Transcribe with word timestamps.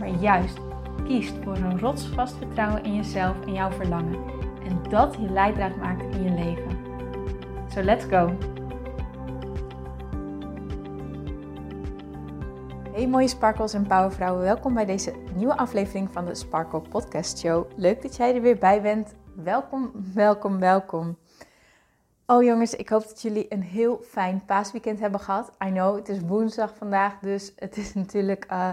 maar 0.00 0.08
juist 0.08 0.58
kiest 1.04 1.34
voor 1.44 1.56
een 1.56 1.78
rotsvast 1.78 2.36
vertrouwen 2.36 2.84
in 2.84 2.94
jezelf 2.94 3.46
en 3.46 3.52
jouw 3.52 3.70
verlangen. 3.70 4.24
En 4.64 4.82
dat 4.90 5.14
je 5.14 5.30
leidraad 5.30 5.76
maakt 5.76 6.14
in 6.14 6.22
je 6.22 6.30
leven. 6.30 6.78
So 7.74 7.82
let's 7.82 8.04
go! 8.04 8.36
Hey 12.92 13.08
mooie 13.08 13.28
sparkles 13.28 13.74
en 13.74 13.86
powervrouwen, 13.86 14.42
welkom 14.42 14.74
bij 14.74 14.86
deze 14.86 15.14
nieuwe 15.34 15.56
aflevering 15.56 16.08
van 16.12 16.24
de 16.24 16.34
Sparkle 16.34 16.80
Podcast 16.80 17.38
Show. 17.38 17.70
Leuk 17.76 18.02
dat 18.02 18.16
jij 18.16 18.34
er 18.34 18.40
weer 18.40 18.58
bij 18.58 18.82
bent. 18.82 19.14
Welkom, 19.34 19.92
welkom, 20.14 20.58
welkom. 20.58 21.16
Oh 22.26 22.42
jongens, 22.42 22.74
ik 22.74 22.88
hoop 22.88 23.08
dat 23.08 23.22
jullie 23.22 23.46
een 23.48 23.62
heel 23.62 24.00
fijn 24.02 24.42
paasweekend 24.46 25.00
hebben 25.00 25.20
gehad. 25.20 25.52
I 25.66 25.70
know, 25.70 25.96
het 25.96 26.08
is 26.08 26.20
woensdag 26.20 26.74
vandaag, 26.76 27.18
dus 27.18 27.52
het 27.56 27.76
is 27.76 27.94
natuurlijk 27.94 28.46
uh, 28.52 28.68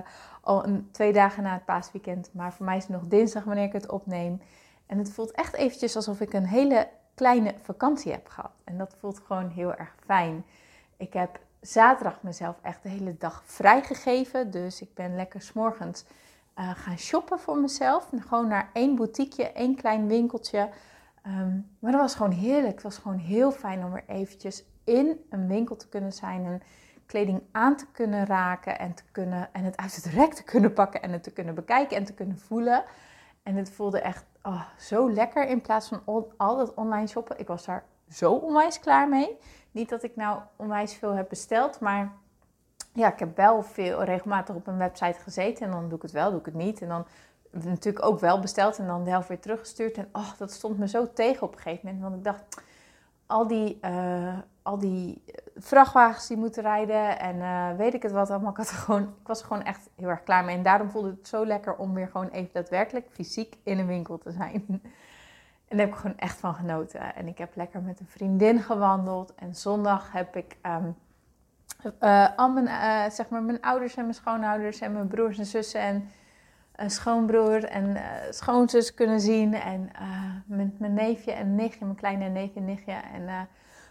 al 0.47 0.65
een, 0.65 0.87
twee 0.91 1.13
dagen 1.13 1.43
na 1.43 1.53
het 1.53 1.65
paasweekend. 1.65 2.29
Maar 2.33 2.53
voor 2.53 2.65
mij 2.65 2.77
is 2.77 2.83
het 2.83 2.91
nog 2.91 3.07
dinsdag 3.07 3.43
wanneer 3.43 3.63
ik 3.63 3.73
het 3.73 3.89
opneem. 3.89 4.41
En 4.85 4.97
het 4.97 5.11
voelt 5.11 5.31
echt 5.31 5.53
eventjes 5.53 5.95
alsof 5.95 6.21
ik 6.21 6.33
een 6.33 6.45
hele 6.45 6.87
kleine 7.13 7.53
vakantie 7.61 8.11
heb 8.11 8.27
gehad. 8.27 8.51
En 8.63 8.77
dat 8.77 8.95
voelt 8.99 9.19
gewoon 9.19 9.49
heel 9.49 9.75
erg 9.75 9.95
fijn. 10.05 10.45
Ik 10.97 11.13
heb 11.13 11.39
zaterdag 11.61 12.21
mezelf 12.21 12.55
echt 12.61 12.83
de 12.83 12.89
hele 12.89 13.15
dag 13.17 13.43
vrijgegeven. 13.45 14.51
Dus 14.51 14.81
ik 14.81 14.93
ben 14.93 15.15
lekker 15.15 15.41
s'morgens 15.41 16.05
uh, 16.59 16.69
gaan 16.75 16.97
shoppen 16.97 17.39
voor 17.39 17.57
mezelf. 17.57 18.09
Gewoon 18.19 18.47
naar 18.47 18.69
één 18.73 18.95
boutiqueje, 18.95 19.51
één 19.51 19.75
klein 19.75 20.07
winkeltje. 20.07 20.69
Um, 21.27 21.69
maar 21.79 21.91
dat 21.91 22.01
was 22.01 22.15
gewoon 22.15 22.31
heerlijk. 22.31 22.73
Het 22.73 22.83
was 22.83 22.97
gewoon 22.97 23.17
heel 23.17 23.51
fijn 23.51 23.85
om 23.85 23.95
er 23.95 24.03
eventjes 24.07 24.63
in 24.83 25.25
een 25.29 25.47
winkel 25.47 25.75
te 25.75 25.89
kunnen 25.89 26.13
zijn. 26.13 26.45
En 26.45 26.61
kleding 27.07 27.41
aan 27.51 27.75
te 27.75 27.85
kunnen 27.91 28.25
raken 28.25 28.79
en, 28.79 28.93
te 28.93 29.03
kunnen, 29.11 29.49
en 29.53 29.63
het 29.63 29.77
uit 29.77 29.95
het 29.95 30.05
rek 30.05 30.33
te 30.33 30.43
kunnen 30.43 30.73
pakken 30.73 31.01
en 31.01 31.11
het 31.11 31.23
te 31.23 31.31
kunnen 31.31 31.55
bekijken 31.55 31.97
en 31.97 32.03
te 32.03 32.13
kunnen 32.13 32.37
voelen. 32.37 32.83
En 33.43 33.55
het 33.55 33.71
voelde 33.71 34.01
echt 34.01 34.25
oh, 34.43 34.63
zo 34.77 35.11
lekker 35.11 35.47
in 35.47 35.61
plaats 35.61 35.87
van 35.87 36.01
al 36.37 36.57
dat 36.57 36.73
online 36.73 37.07
shoppen. 37.07 37.39
Ik 37.39 37.47
was 37.47 37.65
daar 37.65 37.83
zo 38.09 38.33
onwijs 38.33 38.79
klaar 38.79 39.09
mee. 39.09 39.37
Niet 39.71 39.89
dat 39.89 40.03
ik 40.03 40.15
nou 40.15 40.39
onwijs 40.55 40.93
veel 40.93 41.13
heb 41.13 41.29
besteld, 41.29 41.79
maar 41.79 42.11
ja, 42.93 43.13
ik 43.13 43.19
heb 43.19 43.35
wel 43.35 43.63
veel 43.63 44.03
regelmatig 44.03 44.55
op 44.55 44.67
een 44.67 44.77
website 44.77 45.19
gezeten. 45.19 45.65
En 45.65 45.71
dan 45.71 45.87
doe 45.87 45.95
ik 45.97 46.01
het 46.01 46.11
wel, 46.11 46.29
doe 46.29 46.39
ik 46.39 46.45
het 46.45 46.53
niet. 46.53 46.81
En 46.81 46.87
dan 46.87 47.05
natuurlijk 47.51 48.05
ook 48.05 48.19
wel 48.19 48.39
besteld 48.39 48.77
en 48.77 48.87
dan 48.87 49.03
de 49.03 49.09
helft 49.09 49.27
weer 49.27 49.39
teruggestuurd. 49.39 49.97
En 49.97 50.09
oh, 50.11 50.31
dat 50.37 50.51
stond 50.51 50.77
me 50.77 50.87
zo 50.87 51.13
tegen 51.13 51.47
op 51.47 51.53
een 51.53 51.61
gegeven 51.61 51.85
moment. 51.85 52.03
Want 52.03 52.15
ik 52.15 52.23
dacht, 52.23 52.61
al 53.25 53.47
die, 53.47 53.77
uh, 53.81 54.37
al 54.67 54.77
die 54.77 55.23
vrachtwagens 55.55 56.27
die 56.27 56.37
moeten 56.37 56.63
rijden 56.63 57.19
en 57.19 57.35
uh, 57.35 57.77
weet 57.77 57.93
ik 57.93 58.03
het 58.03 58.11
wat 58.11 58.29
allemaal. 58.29 58.51
Ik, 58.51 58.57
had 58.57 58.69
gewoon, 58.69 59.01
ik 59.01 59.27
was 59.27 59.41
gewoon 59.41 59.63
echt 59.63 59.89
heel 59.95 60.07
erg 60.07 60.23
klaar 60.23 60.45
mee. 60.45 60.55
En 60.55 60.63
daarom 60.63 60.89
voelde 60.89 61.09
het 61.09 61.27
zo 61.27 61.45
lekker 61.45 61.75
om 61.75 61.93
weer 61.93 62.07
gewoon 62.07 62.29
even 62.29 62.49
daadwerkelijk 62.53 63.07
fysiek 63.11 63.55
in 63.63 63.79
een 63.79 63.87
winkel 63.87 64.17
te 64.17 64.31
zijn. 64.31 64.65
En 65.67 65.77
daar 65.77 65.85
heb 65.85 65.95
ik 65.95 66.01
gewoon 66.01 66.17
echt 66.17 66.37
van 66.37 66.53
genoten. 66.53 67.15
En 67.15 67.27
ik 67.27 67.37
heb 67.37 67.55
lekker 67.55 67.81
met 67.81 67.99
een 67.99 68.07
vriendin 68.07 68.59
gewandeld. 68.59 69.35
En 69.35 69.55
zondag 69.55 70.11
heb 70.11 70.35
ik 70.35 70.57
um, 70.65 70.95
uh, 71.99 72.27
al 72.35 72.49
mijn, 72.49 73.11
zeg 73.11 73.29
maar 73.29 73.43
mijn 73.43 73.61
ouders 73.61 73.95
en 73.95 74.01
mijn 74.01 74.13
schoonouders 74.13 74.79
en 74.79 74.93
mijn 74.93 75.07
broers 75.07 75.37
en 75.37 75.45
zussen 75.45 75.81
en 75.81 76.09
een 76.75 76.89
schoonbroer 76.89 77.63
en 77.63 77.97
schoonzus 78.29 78.93
kunnen 78.93 79.19
zien. 79.19 79.53
En 79.53 79.91
mijn 80.77 80.93
neefje 80.93 81.31
en 81.31 81.55
nichtje, 81.55 81.85
mijn 81.85 81.97
kleine 81.97 82.29
neefje 82.29 82.59
en 82.59 82.65
nichtje. 82.65 82.93
En 83.13 83.47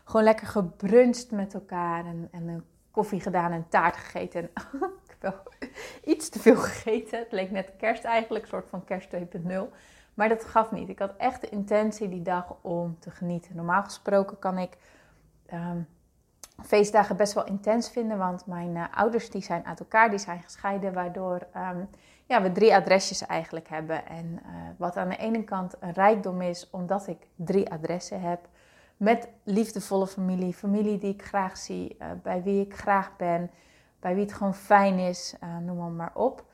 gewoon 0.06 0.24
lekker 0.24 0.46
gebruncht 0.46 1.30
met 1.30 1.54
elkaar. 1.54 2.06
En, 2.06 2.28
en 2.30 2.48
een 2.48 2.64
koffie 2.90 3.20
gedaan 3.20 3.52
en 3.52 3.68
taart 3.68 3.96
gegeten. 3.96 4.40
En 4.40 4.50
ik 5.04 5.16
heb 5.18 5.20
wel 5.20 5.42
iets 6.14 6.28
te 6.28 6.38
veel 6.38 6.56
gegeten. 6.56 7.18
Het 7.18 7.32
leek 7.32 7.50
net 7.50 7.72
kerst 7.76 8.04
eigenlijk, 8.04 8.44
een 8.44 8.50
soort 8.50 8.68
van 8.68 8.84
kerst 8.84 9.08
2.0. 9.14 9.52
Maar 10.14 10.28
dat 10.28 10.44
gaf 10.44 10.70
niet. 10.70 10.88
Ik 10.88 10.98
had 10.98 11.16
echt 11.16 11.40
de 11.40 11.48
intentie 11.48 12.08
die 12.08 12.22
dag 12.22 12.54
om 12.60 12.96
te 12.98 13.10
genieten. 13.10 13.56
Normaal 13.56 13.82
gesproken 13.82 14.38
kan 14.38 14.58
ik 14.58 14.76
um, 15.52 15.88
feestdagen 16.64 17.16
best 17.16 17.32
wel 17.32 17.46
intens 17.46 17.90
vinden. 17.90 18.18
Want 18.18 18.46
mijn 18.46 18.90
ouders 18.94 19.30
die 19.30 19.42
zijn 19.42 19.66
uit 19.66 19.80
elkaar, 19.80 20.10
die 20.10 20.18
zijn 20.18 20.42
gescheiden. 20.42 20.92
Waardoor... 20.92 21.46
Um, 21.56 21.88
ja, 22.26 22.42
we 22.42 22.52
drie 22.52 22.74
adresjes 22.74 23.26
eigenlijk 23.26 23.68
hebben. 23.68 24.06
En 24.06 24.26
uh, 24.26 24.52
wat 24.76 24.96
aan 24.96 25.08
de 25.08 25.16
ene 25.16 25.44
kant 25.44 25.74
een 25.80 25.92
rijkdom 25.92 26.42
is, 26.42 26.70
omdat 26.70 27.06
ik 27.06 27.26
drie 27.34 27.70
adressen 27.70 28.20
heb. 28.20 28.48
Met 28.96 29.28
liefdevolle 29.42 30.06
familie, 30.06 30.54
familie 30.54 30.98
die 30.98 31.12
ik 31.12 31.24
graag 31.24 31.56
zie, 31.56 31.96
uh, 31.98 32.06
bij 32.22 32.42
wie 32.42 32.60
ik 32.60 32.76
graag 32.76 33.16
ben, 33.16 33.50
bij 34.00 34.14
wie 34.14 34.24
het 34.24 34.32
gewoon 34.32 34.54
fijn 34.54 34.98
is, 34.98 35.34
uh, 35.42 35.58
noem 35.58 35.76
maar, 35.76 35.90
maar 35.90 36.14
op. 36.14 36.44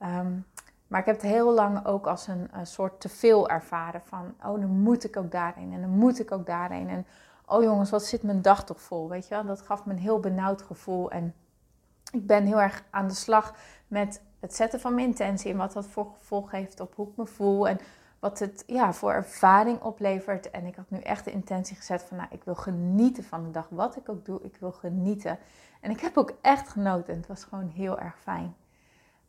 Um, 0.00 0.46
maar 0.92 1.00
ik 1.00 1.06
heb 1.06 1.20
het 1.20 1.30
heel 1.30 1.52
lang 1.52 1.86
ook 1.86 2.06
als 2.06 2.26
een, 2.26 2.48
een 2.52 2.66
soort 2.66 3.00
teveel 3.00 3.48
ervaren 3.48 4.02
van, 4.02 4.34
oh 4.38 4.60
dan 4.60 4.80
moet 4.80 5.04
ik 5.04 5.16
ook 5.16 5.30
daarheen 5.30 5.72
en 5.72 5.80
dan 5.80 5.90
moet 5.90 6.18
ik 6.18 6.32
ook 6.32 6.46
daarheen. 6.46 6.88
En 6.88 7.06
oh 7.46 7.62
jongens, 7.62 7.90
wat 7.90 8.04
zit 8.04 8.22
mijn 8.22 8.42
dag 8.42 8.64
toch 8.64 8.80
vol, 8.80 9.08
weet 9.08 9.28
je 9.28 9.34
wel. 9.34 9.44
Dat 9.44 9.62
gaf 9.62 9.84
me 9.84 9.92
een 9.92 9.98
heel 9.98 10.20
benauwd 10.20 10.62
gevoel 10.62 11.10
en 11.10 11.34
ik 12.10 12.26
ben 12.26 12.46
heel 12.46 12.60
erg 12.60 12.84
aan 12.90 13.08
de 13.08 13.14
slag 13.14 13.54
met 13.88 14.22
het 14.40 14.54
zetten 14.54 14.80
van 14.80 14.94
mijn 14.94 15.06
intentie 15.06 15.50
en 15.50 15.56
wat 15.56 15.72
dat 15.72 15.86
voor 15.86 16.06
gevolg 16.18 16.50
heeft 16.50 16.80
op 16.80 16.94
hoe 16.94 17.08
ik 17.08 17.16
me 17.16 17.26
voel 17.26 17.68
en 17.68 17.80
wat 18.22 18.38
het 18.38 18.64
ja, 18.66 18.92
voor 18.92 19.12
ervaring 19.12 19.80
oplevert. 19.80 20.50
En 20.50 20.66
ik 20.66 20.76
had 20.76 20.90
nu 20.90 20.98
echt 20.98 21.24
de 21.24 21.30
intentie 21.30 21.76
gezet 21.76 22.02
van, 22.02 22.16
nou, 22.16 22.28
ik 22.30 22.44
wil 22.44 22.54
genieten 22.54 23.24
van 23.24 23.44
de 23.44 23.50
dag. 23.50 23.68
Wat 23.70 23.96
ik 23.96 24.08
ook 24.08 24.24
doe, 24.24 24.42
ik 24.42 24.56
wil 24.56 24.72
genieten. 24.72 25.38
En 25.80 25.90
ik 25.90 26.00
heb 26.00 26.16
ook 26.16 26.32
echt 26.40 26.68
genoten. 26.68 27.16
Het 27.16 27.26
was 27.26 27.44
gewoon 27.44 27.68
heel 27.68 27.98
erg 27.98 28.18
fijn. 28.18 28.54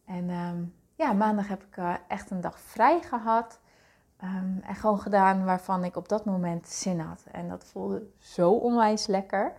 En 0.06 0.30
um, 0.30 0.74
ja, 0.96 1.14
maandag 1.14 1.48
heb 1.48 1.64
ik 1.64 1.78
uh, 1.78 1.94
echt 2.08 2.32
een 2.32 2.42
dag 2.42 2.60
vrij 2.60 3.02
gehad. 3.02 3.60
Um, 4.24 4.62
en 4.64 4.76
gewoon 4.76 5.00
gedaan 5.00 5.46
waarvan 5.46 5.84
ik 5.84 5.96
op 5.96 6.10
dat 6.10 6.26
moment 6.26 6.68
zin 6.68 7.00
had. 7.00 7.24
En 7.32 7.50
dat 7.50 7.66
voelde 7.66 8.08
zo 8.20 8.52
onwijs 8.52 9.08
lekker. 9.08 9.54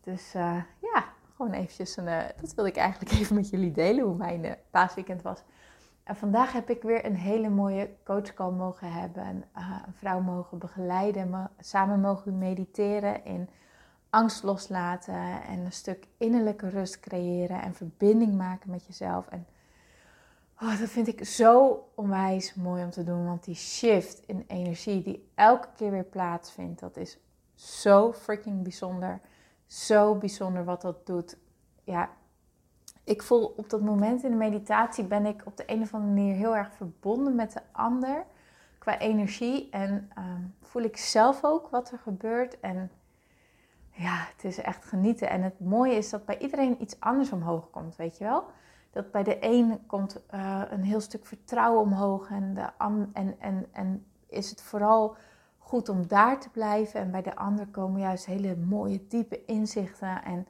Dus 0.00 0.34
uh, 0.34 0.62
ja, 0.78 1.04
gewoon 1.36 1.52
eventjes 1.52 1.96
een, 1.96 2.06
uh, 2.06 2.22
dat 2.40 2.54
wilde 2.54 2.70
ik 2.70 2.76
eigenlijk 2.76 3.12
even 3.18 3.34
met 3.34 3.48
jullie 3.48 3.72
delen, 3.72 4.04
hoe 4.04 4.16
mijn 4.16 4.56
paasweekend 4.70 5.22
was. 5.22 5.42
En 6.04 6.16
vandaag 6.16 6.52
heb 6.52 6.70
ik 6.70 6.82
weer 6.82 7.04
een 7.04 7.16
hele 7.16 7.48
mooie 7.48 7.90
coachcall 8.04 8.50
mogen 8.50 8.92
hebben. 8.92 9.26
Een, 9.26 9.44
uh, 9.56 9.78
een 9.86 9.92
vrouw 9.92 10.20
mogen 10.20 10.58
begeleiden, 10.58 11.30
me, 11.30 11.46
samen 11.58 12.00
mogen 12.00 12.38
mediteren 12.38 13.24
in 13.24 13.48
angst 14.10 14.42
loslaten. 14.42 15.42
En 15.42 15.58
een 15.58 15.72
stuk 15.72 16.06
innerlijke 16.18 16.68
rust 16.68 17.00
creëren 17.00 17.62
en 17.62 17.74
verbinding 17.74 18.34
maken 18.34 18.70
met 18.70 18.86
jezelf. 18.86 19.28
En 19.28 19.46
oh, 20.60 20.78
dat 20.78 20.88
vind 20.88 21.08
ik 21.08 21.24
zo 21.24 21.84
onwijs 21.94 22.54
mooi 22.54 22.84
om 22.84 22.90
te 22.90 23.04
doen. 23.04 23.24
Want 23.24 23.44
die 23.44 23.54
shift 23.54 24.22
in 24.26 24.44
energie 24.46 25.02
die 25.02 25.30
elke 25.34 25.68
keer 25.76 25.90
weer 25.90 26.04
plaatsvindt, 26.04 26.80
dat 26.80 26.96
is 26.96 27.18
zo 27.54 28.12
freaking 28.12 28.62
bijzonder 28.62 29.20
zo 29.66 30.14
bijzonder 30.14 30.64
wat 30.64 30.82
dat 30.82 31.06
doet. 31.06 31.36
Ja, 31.84 32.10
ik 33.04 33.22
voel 33.22 33.54
op 33.56 33.70
dat 33.70 33.80
moment 33.80 34.22
in 34.22 34.30
de 34.30 34.36
meditatie 34.36 35.04
ben 35.04 35.26
ik 35.26 35.42
op 35.44 35.56
de 35.56 35.62
een 35.66 35.82
of 35.82 35.94
andere 35.94 36.12
manier 36.12 36.34
heel 36.34 36.56
erg 36.56 36.72
verbonden 36.72 37.34
met 37.34 37.52
de 37.52 37.60
ander 37.72 38.24
qua 38.78 38.98
energie. 38.98 39.68
En 39.70 40.10
um, 40.18 40.54
voel 40.62 40.82
ik 40.82 40.96
zelf 40.96 41.44
ook 41.44 41.68
wat 41.68 41.90
er 41.90 41.98
gebeurt. 41.98 42.60
En 42.60 42.90
ja, 43.90 44.26
het 44.34 44.44
is 44.44 44.58
echt 44.58 44.84
genieten. 44.84 45.28
En 45.28 45.42
het 45.42 45.60
mooie 45.60 45.94
is 45.94 46.10
dat 46.10 46.24
bij 46.24 46.38
iedereen 46.38 46.82
iets 46.82 47.00
anders 47.00 47.32
omhoog 47.32 47.70
komt, 47.70 47.96
weet 47.96 48.18
je 48.18 48.24
wel? 48.24 48.44
Dat 48.90 49.10
bij 49.10 49.22
de 49.22 49.36
een 49.40 49.86
komt 49.86 50.20
uh, 50.34 50.62
een 50.70 50.82
heel 50.82 51.00
stuk 51.00 51.26
vertrouwen 51.26 51.80
omhoog 51.80 52.30
en, 52.30 52.54
de 52.54 52.70
en, 53.12 53.36
en, 53.38 53.66
en 53.72 54.06
is 54.26 54.50
het 54.50 54.62
vooral 54.62 55.16
goed 55.58 55.88
om 55.88 56.06
daar 56.06 56.40
te 56.40 56.48
blijven. 56.50 57.00
En 57.00 57.10
bij 57.10 57.22
de 57.22 57.36
ander 57.36 57.66
komen 57.66 58.00
juist 58.00 58.26
hele 58.26 58.56
mooie, 58.56 59.06
diepe 59.06 59.44
inzichten. 59.44 60.24
En 60.24 60.46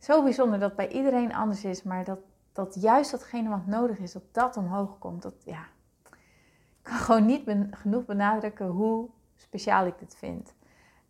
zo 0.00 0.22
bijzonder 0.22 0.58
dat 0.58 0.76
bij 0.76 0.88
iedereen 0.88 1.34
anders 1.34 1.64
is, 1.64 1.82
maar 1.82 2.04
dat, 2.04 2.18
dat 2.52 2.76
juist 2.80 3.10
datgene 3.10 3.48
wat 3.48 3.66
nodig 3.66 3.98
is, 3.98 4.12
dat 4.12 4.22
dat 4.32 4.56
omhoog 4.56 4.98
komt. 4.98 5.22
Dat, 5.22 5.34
ja, 5.44 5.66
ik 6.10 6.82
kan 6.82 6.96
gewoon 7.06 7.26
niet 7.26 7.50
genoeg 7.70 8.04
benadrukken 8.04 8.66
hoe 8.66 9.08
speciaal 9.36 9.86
ik 9.86 9.98
dit 9.98 10.14
vind. 10.14 10.54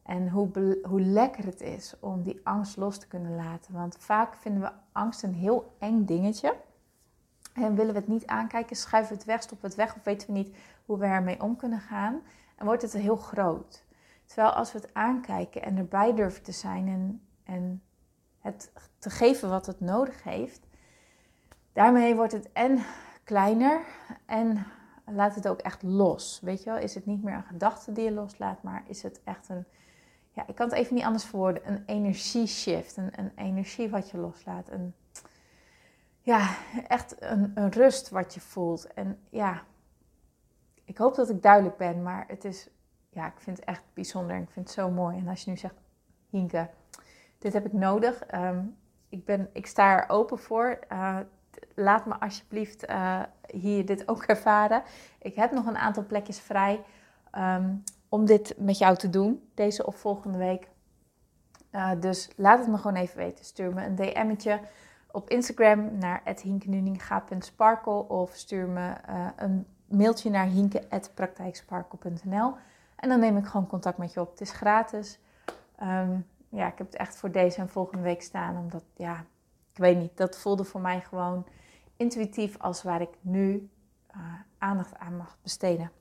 En 0.03 0.29
hoe, 0.29 0.79
hoe 0.83 1.01
lekker 1.01 1.45
het 1.45 1.61
is 1.61 1.95
om 2.01 2.23
die 2.23 2.41
angst 2.45 2.77
los 2.77 2.99
te 2.99 3.07
kunnen 3.07 3.37
laten. 3.37 3.75
Want 3.75 3.97
vaak 3.99 4.35
vinden 4.37 4.63
we 4.63 4.71
angst 4.93 5.23
een 5.23 5.35
heel 5.35 5.77
eng 5.79 6.05
dingetje. 6.05 6.57
En 7.53 7.75
willen 7.75 7.95
we 7.95 8.01
het 8.01 8.09
niet 8.09 8.27
aankijken, 8.27 8.77
schuiven 8.77 9.13
we 9.13 9.19
het 9.19 9.27
weg, 9.27 9.43
stoppen 9.43 9.61
we 9.61 9.75
het 9.75 9.87
weg 9.87 9.97
of 9.97 10.05
weten 10.05 10.27
we 10.27 10.33
niet 10.33 10.57
hoe 10.87 10.99
we 10.99 11.05
ermee 11.05 11.43
om 11.43 11.57
kunnen 11.57 11.81
gaan. 11.81 12.21
En 12.57 12.67
wordt 12.67 12.83
het 12.83 12.93
heel 12.93 13.17
groot. 13.17 13.85
Terwijl 14.25 14.51
als 14.51 14.73
we 14.73 14.79
het 14.79 14.95
aankijken 14.95 15.63
en 15.63 15.77
erbij 15.77 16.15
durven 16.15 16.43
te 16.43 16.53
zijn 16.53 16.89
en, 16.89 17.21
en 17.45 17.83
het 18.41 18.73
te 18.99 19.11
geven 19.11 19.51
wat 19.51 19.67
het 19.67 19.81
nodig 19.81 20.23
heeft, 20.23 20.67
daarmee 21.73 22.15
wordt 22.15 22.33
het 22.33 22.53
en 22.53 22.79
kleiner 23.25 23.81
en 24.27 24.67
laat 25.05 25.35
het 25.35 25.49
ook 25.49 25.61
echt 25.61 25.83
los. 25.83 26.41
Weet 26.43 26.63
je 26.63 26.71
wel, 26.71 26.79
is 26.79 26.95
het 26.95 27.07
niet 27.07 27.23
meer 27.23 27.35
een 27.35 27.43
gedachte 27.43 27.93
die 27.93 28.05
je 28.05 28.13
loslaat, 28.13 28.63
maar 28.63 28.83
is 28.87 29.03
het 29.03 29.21
echt 29.25 29.49
een, 29.49 29.65
ja, 30.31 30.47
ik 30.47 30.55
kan 30.55 30.69
het 30.69 30.79
even 30.79 30.95
niet 30.95 31.05
anders 31.05 31.25
verwoorden, 31.25 31.69
een 31.69 31.83
energieshift, 31.87 32.97
een, 32.97 33.19
een 33.19 33.33
energie 33.37 33.91
wat 33.91 34.11
je 34.11 34.19
loslaat. 34.19 34.69
Een, 34.71 34.95
ja, 36.21 36.55
echt 36.89 37.17
een, 37.19 37.53
een 37.55 37.71
rust 37.71 38.09
wat 38.09 38.35
je 38.35 38.41
voelt. 38.41 38.87
En 38.87 39.19
ja, 39.31 39.63
ik 40.85 40.99
hoop 40.99 41.15
dat 41.15 41.31
ik 41.31 41.43
duidelijk 41.43 41.77
ben, 41.77 42.03
maar 42.03 42.25
het 42.29 42.45
is, 42.45 42.69
ja, 43.11 43.27
ik 43.27 43.41
vind 43.41 43.57
het 43.57 43.67
echt 43.67 43.83
bijzonder. 43.95 44.37
Ik 44.37 44.51
vind 44.51 44.67
het 44.67 44.75
zo 44.75 44.91
mooi. 44.91 45.19
En 45.19 45.29
als 45.29 45.45
je 45.45 45.51
nu 45.51 45.57
zegt, 45.57 45.75
Hinke, 46.31 46.71
dit 47.41 47.53
heb 47.53 47.67
ik 47.67 47.73
nodig. 47.73 48.25
Ehm, 48.25 48.61
ik, 49.09 49.25
ben, 49.25 49.49
ik 49.53 49.67
sta 49.67 49.97
er 49.97 50.09
open 50.09 50.39
voor. 50.39 50.79
Uh, 50.93 51.19
laat 51.75 52.07
me 52.07 52.21
alsjeblieft 52.21 52.91
uh, 52.91 53.23
hier 53.47 53.87
dit 53.87 54.09
ook 54.09 54.23
ervaren. 54.35 54.83
Ik 55.19 55.35
heb 55.35 55.53
nog 55.53 55.67
een 55.67 55.79
aantal 55.79 56.07
plekjes 56.07 56.41
vrij 56.41 56.85
um, 57.39 57.83
om 58.09 58.27
dit 58.27 58.55
met 58.59 58.79
jou 58.79 58.97
te 58.97 59.11
doen, 59.11 59.49
deze 59.55 59.87
of 59.87 59.97
volgende 59.97 60.39
week. 60.39 60.69
Uh, 61.73 61.91
dus 62.01 62.31
laat 62.37 62.59
het 62.59 62.69
me 62.69 62.77
gewoon 62.77 62.97
even 62.97 63.17
weten. 63.17 63.45
Stuur 63.45 63.75
me 63.75 63.85
een 63.85 63.95
DM'tje 63.95 64.61
op 65.11 65.29
Instagram 65.29 65.99
naar 65.99 66.23
hinkenuninga.sparkle 66.43 68.09
of 68.09 68.35
stuur 68.35 68.69
me 68.69 68.93
een 69.37 69.67
mailtje 69.87 70.31
naar 70.31 70.47
hinke.praktijksparkle.nl 70.47 72.55
en 72.97 73.09
dan 73.09 73.21
neem 73.21 73.37
ik 73.37 73.47
gewoon 73.47 73.67
contact 73.67 73.99
met 73.99 74.13
je 74.13 74.21
op. 74.21 74.31
Het 74.31 74.41
is 74.41 74.53
gratis. 74.53 75.19
Um, 75.83 76.27
ja, 76.51 76.67
ik 76.67 76.79
heb 76.79 76.87
het 76.87 76.97
echt 76.97 77.17
voor 77.17 77.31
deze 77.31 77.61
en 77.61 77.69
volgende 77.69 78.03
week 78.03 78.23
staan, 78.23 78.57
omdat 78.57 78.85
ja, 78.97 79.25
ik 79.73 79.79
weet 79.79 79.99
niet, 79.99 80.17
dat 80.17 80.39
voelde 80.39 80.65
voor 80.65 80.81
mij 80.81 81.01
gewoon 81.01 81.47
intuïtief 81.97 82.59
als 82.59 82.83
waar 82.83 83.01
ik 83.01 83.15
nu 83.21 83.71
uh, 84.17 84.35
aandacht 84.59 84.99
aan 84.99 85.17
mag 85.17 85.39
besteden. 85.43 85.93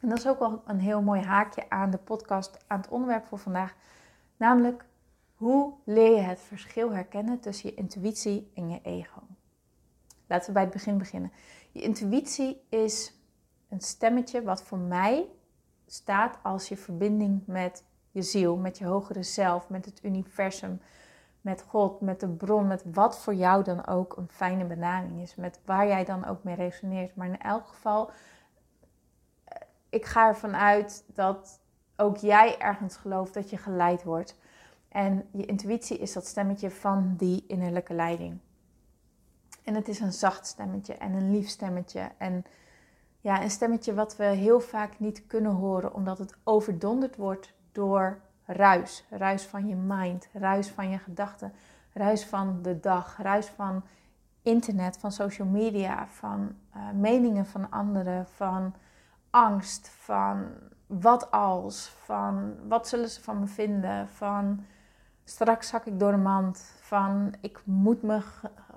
En 0.00 0.08
dat 0.08 0.18
is 0.18 0.26
ook 0.26 0.38
wel 0.38 0.62
een 0.66 0.80
heel 0.80 1.02
mooi 1.02 1.20
haakje 1.20 1.70
aan 1.70 1.90
de 1.90 1.98
podcast, 1.98 2.58
aan 2.66 2.80
het 2.80 2.88
onderwerp 2.88 3.26
voor 3.26 3.38
vandaag. 3.38 3.74
Namelijk, 4.36 4.84
hoe 5.34 5.72
leer 5.84 6.14
je 6.14 6.20
het 6.20 6.40
verschil 6.40 6.92
herkennen 6.92 7.40
tussen 7.40 7.68
je 7.68 7.74
intuïtie 7.74 8.50
en 8.54 8.70
je 8.70 8.80
ego? 8.82 9.20
Laten 10.26 10.46
we 10.46 10.52
bij 10.52 10.62
het 10.62 10.72
begin 10.72 10.98
beginnen. 10.98 11.32
Je 11.72 11.82
intuïtie 11.82 12.66
is 12.68 13.14
een 13.68 13.80
stemmetje 13.80 14.42
wat 14.42 14.62
voor 14.62 14.78
mij 14.78 15.26
staat 15.86 16.38
als 16.42 16.68
je 16.68 16.76
verbinding 16.76 17.42
met 17.46 17.84
je 18.16 18.22
ziel, 18.22 18.56
met 18.56 18.78
je 18.78 18.84
hogere 18.84 19.22
zelf, 19.22 19.68
met 19.68 19.84
het 19.84 20.04
universum, 20.04 20.80
met 21.40 21.62
God, 21.68 22.00
met 22.00 22.20
de 22.20 22.28
bron, 22.28 22.66
met 22.66 22.82
wat 22.92 23.18
voor 23.18 23.34
jou 23.34 23.64
dan 23.64 23.86
ook 23.86 24.16
een 24.16 24.28
fijne 24.28 24.64
benaming 24.64 25.20
is, 25.20 25.34
met 25.34 25.60
waar 25.64 25.86
jij 25.86 26.04
dan 26.04 26.26
ook 26.26 26.42
mee 26.44 26.54
resoneert. 26.54 27.16
Maar 27.16 27.26
in 27.26 27.40
elk 27.40 27.66
geval, 27.66 28.10
eh, 29.44 29.60
ik 29.88 30.04
ga 30.04 30.26
ervan 30.26 30.56
uit 30.56 31.04
dat 31.14 31.60
ook 31.96 32.16
jij 32.16 32.58
ergens 32.58 32.96
gelooft 32.96 33.34
dat 33.34 33.50
je 33.50 33.56
geleid 33.56 34.02
wordt. 34.02 34.38
En 34.88 35.28
je 35.32 35.46
intuïtie 35.46 35.98
is 35.98 36.12
dat 36.12 36.26
stemmetje 36.26 36.70
van 36.70 37.14
die 37.16 37.44
innerlijke 37.46 37.94
leiding. 37.94 38.38
En 39.64 39.74
het 39.74 39.88
is 39.88 40.00
een 40.00 40.12
zacht 40.12 40.46
stemmetje 40.46 40.94
en 40.94 41.12
een 41.12 41.30
lief 41.30 41.48
stemmetje. 41.48 42.10
En 42.16 42.44
ja, 43.20 43.42
een 43.42 43.50
stemmetje 43.50 43.94
wat 43.94 44.16
we 44.16 44.24
heel 44.24 44.60
vaak 44.60 44.98
niet 44.98 45.26
kunnen 45.26 45.52
horen, 45.52 45.94
omdat 45.94 46.18
het 46.18 46.34
overdonderd 46.44 47.16
wordt 47.16 47.54
door 47.76 48.20
ruis. 48.44 49.04
Ruis 49.10 49.44
van 49.44 49.68
je 49.68 49.74
mind, 49.74 50.28
ruis 50.32 50.68
van 50.68 50.90
je 50.90 50.98
gedachten, 50.98 51.52
ruis 51.92 52.24
van 52.24 52.62
de 52.62 52.80
dag, 52.80 53.16
ruis 53.18 53.46
van 53.46 53.84
internet, 54.42 54.98
van 54.98 55.12
social 55.12 55.48
media, 55.48 56.06
van 56.06 56.54
uh, 56.76 56.82
meningen 56.94 57.46
van 57.46 57.70
anderen, 57.70 58.26
van 58.26 58.74
angst, 59.30 59.88
van 59.88 60.46
wat 60.86 61.30
als, 61.30 61.92
van 62.04 62.54
wat 62.68 62.88
zullen 62.88 63.08
ze 63.08 63.22
van 63.22 63.40
me 63.40 63.46
vinden, 63.46 64.08
van 64.08 64.64
straks 65.24 65.68
zak 65.68 65.84
ik 65.84 65.98
door 65.98 66.10
de 66.10 66.16
mand, 66.16 66.74
van 66.80 67.34
ik 67.40 67.60
moet 67.64 68.02
me 68.02 68.20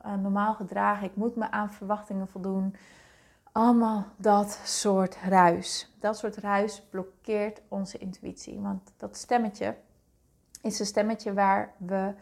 uh, 0.06 0.16
normaal 0.16 0.54
gedragen, 0.54 1.08
ik 1.08 1.16
moet 1.16 1.36
me 1.36 1.52
aan 1.52 1.72
verwachtingen 1.72 2.28
voldoen. 2.28 2.76
Allemaal 3.60 4.06
dat 4.18 4.60
soort 4.64 5.18
ruis. 5.28 5.92
Dat 6.00 6.18
soort 6.18 6.38
ruis 6.38 6.84
blokkeert 6.90 7.62
onze 7.68 7.98
intuïtie. 7.98 8.60
Want 8.60 8.92
dat 8.98 9.18
stemmetje 9.18 9.76
is 10.62 10.80
een 10.80 10.86
stemmetje 10.86 11.34
waar 11.34 11.74
we 11.78 12.14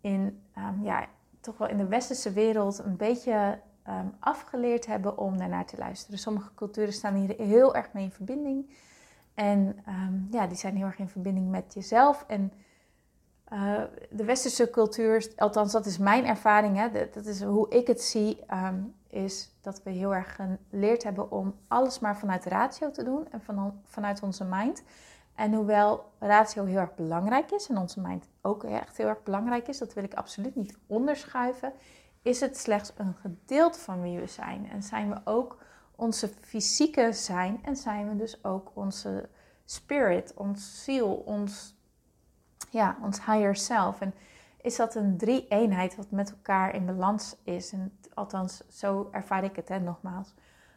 in, 0.00 0.42
um, 0.58 0.82
ja, 0.82 1.06
toch 1.40 1.58
wel 1.58 1.68
in 1.68 1.76
de 1.76 1.86
westerse 1.86 2.32
wereld 2.32 2.78
een 2.78 2.96
beetje 2.96 3.58
um, 3.88 4.14
afgeleerd 4.18 4.86
hebben 4.86 5.18
om 5.18 5.38
daarnaar 5.38 5.66
te 5.66 5.76
luisteren. 5.78 6.18
Sommige 6.18 6.54
culturen 6.54 6.92
staan 6.92 7.14
hier 7.14 7.34
heel 7.36 7.74
erg 7.74 7.92
mee 7.92 8.04
in 8.04 8.12
verbinding. 8.12 8.70
En 9.34 9.84
um, 9.88 10.28
ja, 10.30 10.46
die 10.46 10.56
zijn 10.56 10.76
heel 10.76 10.86
erg 10.86 10.98
in 10.98 11.08
verbinding 11.08 11.50
met 11.50 11.74
jezelf. 11.74 12.24
En 12.26 12.52
uh, 13.52 13.82
de 14.10 14.24
westerse 14.24 14.70
cultuur, 14.70 15.32
althans 15.36 15.72
dat 15.72 15.86
is 15.86 15.98
mijn 15.98 16.26
ervaring, 16.26 16.76
hè, 16.76 17.10
dat, 17.10 17.26
is 17.26 17.42
hoe 17.42 17.68
ik 17.68 17.86
het 17.86 18.02
zie, 18.02 18.44
is 19.08 19.56
dat 19.60 19.82
we 19.82 19.90
heel 19.90 20.14
erg 20.14 20.38
geleerd 20.70 21.02
hebben 21.02 21.30
om 21.30 21.54
alles 21.68 21.98
maar 21.98 22.16
vanuit 22.16 22.44
ratio 22.44 22.90
te 22.90 23.04
doen 23.04 23.30
en 23.30 23.40
van, 23.40 23.80
vanuit 23.84 24.22
onze 24.22 24.44
mind. 24.44 24.82
En 25.34 25.52
hoewel 25.52 26.12
ratio 26.18 26.64
heel 26.64 26.78
erg 26.78 26.94
belangrijk 26.94 27.50
is 27.50 27.68
en 27.68 27.76
onze 27.76 28.00
mind 28.00 28.28
ook 28.42 28.64
echt 28.64 28.96
heel 28.96 29.08
erg 29.08 29.22
belangrijk 29.22 29.68
is, 29.68 29.78
dat 29.78 29.94
wil 29.94 30.04
ik 30.04 30.14
absoluut 30.14 30.54
niet 30.54 30.78
onderschuiven, 30.86 31.72
is 32.22 32.40
het 32.40 32.58
slechts 32.58 32.92
een 32.96 33.14
gedeelte 33.14 33.78
van 33.78 34.02
wie 34.02 34.18
we 34.18 34.26
zijn. 34.26 34.70
En 34.70 34.82
zijn 34.82 35.10
we 35.10 35.20
ook 35.24 35.58
onze 35.96 36.28
fysieke 36.28 37.12
zijn 37.12 37.60
en 37.64 37.76
zijn 37.76 38.08
we 38.08 38.16
dus 38.16 38.44
ook 38.44 38.70
onze 38.74 39.28
spirit, 39.64 40.34
ons 40.34 40.84
ziel, 40.84 41.14
ons, 41.14 41.74
ja, 42.70 42.96
ons 43.02 43.24
higher 43.24 43.56
self. 43.56 44.00
En 44.00 44.14
is 44.60 44.76
dat 44.76 44.94
een 44.94 45.16
drie-eenheid 45.16 45.96
wat 45.96 46.10
met 46.10 46.30
elkaar 46.30 46.74
in 46.74 46.86
balans 46.86 47.36
is. 47.42 47.72
En 47.72 47.98
althans, 48.16 48.62
zo 48.68 49.08
ervaar 49.10 49.44
ik 49.44 49.56
het, 49.56 49.68
hè, 49.68 49.80
nogmaals. 49.80 50.34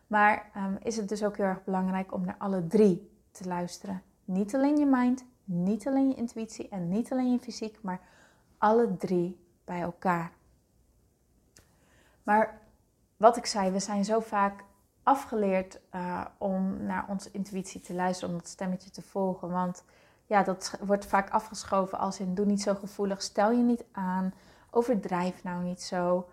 Maar 0.07 0.49
um, 0.57 0.77
is 0.83 0.97
het 0.97 1.09
dus 1.09 1.23
ook 1.23 1.37
heel 1.37 1.45
erg 1.45 1.63
belangrijk 1.63 2.13
om 2.13 2.25
naar 2.25 2.35
alle 2.37 2.67
drie 2.67 3.11
te 3.31 3.47
luisteren. 3.47 4.01
Niet 4.25 4.55
alleen 4.55 4.77
je 4.77 4.85
mind, 4.85 5.25
niet 5.43 5.87
alleen 5.87 6.07
je 6.07 6.15
intuïtie 6.15 6.69
en 6.69 6.89
niet 6.89 7.11
alleen 7.11 7.31
je 7.31 7.39
fysiek, 7.39 7.77
maar 7.81 8.01
alle 8.57 8.97
drie 8.97 9.39
bij 9.65 9.81
elkaar. 9.81 10.31
Maar 12.23 12.61
wat 13.17 13.37
ik 13.37 13.45
zei, 13.45 13.71
we 13.71 13.79
zijn 13.79 14.05
zo 14.05 14.19
vaak 14.19 14.63
afgeleerd 15.03 15.79
uh, 15.95 16.25
om 16.37 16.83
naar 16.83 17.05
onze 17.07 17.31
intuïtie 17.31 17.81
te 17.81 17.93
luisteren, 17.93 18.33
om 18.33 18.39
dat 18.39 18.49
stemmetje 18.49 18.89
te 18.89 19.01
volgen. 19.01 19.49
Want 19.49 19.83
ja, 20.25 20.43
dat 20.43 20.77
wordt 20.81 21.05
vaak 21.05 21.29
afgeschoven 21.29 21.99
als 21.99 22.19
in 22.19 22.35
doe 22.35 22.45
niet 22.45 22.61
zo 22.61 22.75
gevoelig, 22.75 23.21
stel 23.21 23.51
je 23.51 23.63
niet 23.63 23.83
aan, 23.91 24.33
overdrijf 24.71 25.43
nou 25.43 25.63
niet 25.63 25.81
zo. 25.81 26.29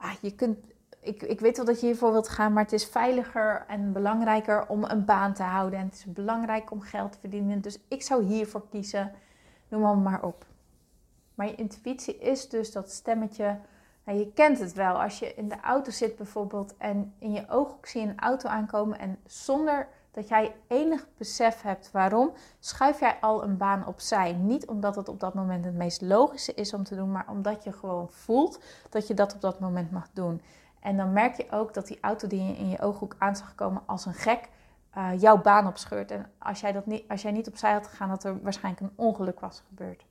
Ah, 0.00 0.12
je 0.20 0.34
kunt, 0.34 0.58
ik, 1.00 1.22
ik 1.22 1.40
weet 1.40 1.56
wel 1.56 1.66
dat 1.66 1.80
je 1.80 1.86
hiervoor 1.86 2.12
wilt 2.12 2.28
gaan, 2.28 2.52
maar 2.52 2.62
het 2.62 2.72
is 2.72 2.86
veiliger 2.86 3.64
en 3.68 3.92
belangrijker 3.92 4.68
om 4.68 4.84
een 4.84 5.04
baan 5.04 5.32
te 5.32 5.42
houden. 5.42 5.78
En 5.78 5.84
het 5.84 5.94
is 5.94 6.04
belangrijk 6.04 6.70
om 6.70 6.80
geld 6.80 7.12
te 7.12 7.18
verdienen. 7.18 7.60
Dus 7.60 7.78
ik 7.88 8.02
zou 8.02 8.24
hiervoor 8.24 8.68
kiezen. 8.68 9.12
Noem 9.68 9.80
maar, 9.80 9.96
maar 9.96 10.22
op. 10.22 10.46
Maar 11.34 11.46
je 11.46 11.54
intuïtie 11.54 12.18
is 12.18 12.48
dus 12.48 12.72
dat 12.72 12.90
stemmetje. 12.90 13.58
Nou, 14.04 14.18
je 14.18 14.32
kent 14.32 14.58
het 14.58 14.72
wel. 14.72 15.02
Als 15.02 15.18
je 15.18 15.34
in 15.34 15.48
de 15.48 15.60
auto 15.60 15.90
zit 15.90 16.16
bijvoorbeeld 16.16 16.76
en 16.76 17.14
in 17.18 17.32
je 17.32 17.48
ooghoek 17.48 17.86
zie 17.86 18.00
je 18.00 18.06
een 18.06 18.20
auto 18.20 18.48
aankomen 18.48 18.98
en 18.98 19.18
zonder 19.26 19.88
dat 20.10 20.28
jij 20.28 20.54
enig 20.66 21.06
besef 21.16 21.62
hebt 21.62 21.90
waarom, 21.90 22.32
schuif 22.58 23.00
jij 23.00 23.16
al 23.20 23.42
een 23.42 23.56
baan 23.56 23.86
opzij. 23.86 24.32
Niet 24.32 24.66
omdat 24.66 24.96
het 24.96 25.08
op 25.08 25.20
dat 25.20 25.34
moment 25.34 25.64
het 25.64 25.74
meest 25.74 26.00
logische 26.00 26.54
is 26.54 26.74
om 26.74 26.84
te 26.84 26.96
doen, 26.96 27.12
maar 27.12 27.26
omdat 27.28 27.64
je 27.64 27.72
gewoon 27.72 28.10
voelt 28.10 28.62
dat 28.88 29.06
je 29.06 29.14
dat 29.14 29.34
op 29.34 29.40
dat 29.40 29.60
moment 29.60 29.90
mag 29.90 30.08
doen. 30.12 30.42
En 30.80 30.96
dan 30.96 31.12
merk 31.12 31.36
je 31.36 31.50
ook 31.50 31.74
dat 31.74 31.86
die 31.86 31.98
auto 32.00 32.28
die 32.28 32.42
je 32.42 32.56
in 32.56 32.68
je 32.68 32.80
ooghoek 32.80 33.14
aan 33.18 33.36
zag 33.36 33.54
komen 33.54 33.82
als 33.86 34.06
een 34.06 34.14
gek, 34.14 34.48
uh, 34.96 35.10
jouw 35.20 35.40
baan 35.40 35.66
opscheurt. 35.66 36.10
En 36.10 36.30
als 36.38 36.60
jij, 36.60 36.72
dat 36.72 36.86
niet, 36.86 37.08
als 37.08 37.22
jij 37.22 37.32
niet 37.32 37.48
opzij 37.48 37.72
had 37.72 37.86
gegaan, 37.86 38.08
dat 38.08 38.24
er 38.24 38.42
waarschijnlijk 38.42 38.84
een 38.84 38.92
ongeluk 38.96 39.40
was 39.40 39.62
gebeurd. 39.68 40.04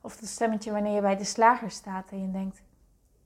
Of 0.00 0.16
dat 0.16 0.28
stemmetje 0.28 0.72
wanneer 0.72 0.94
je 0.94 1.00
bij 1.00 1.16
de 1.16 1.24
slager 1.24 1.70
staat 1.70 2.10
en 2.10 2.20
je 2.20 2.30
denkt, 2.30 2.62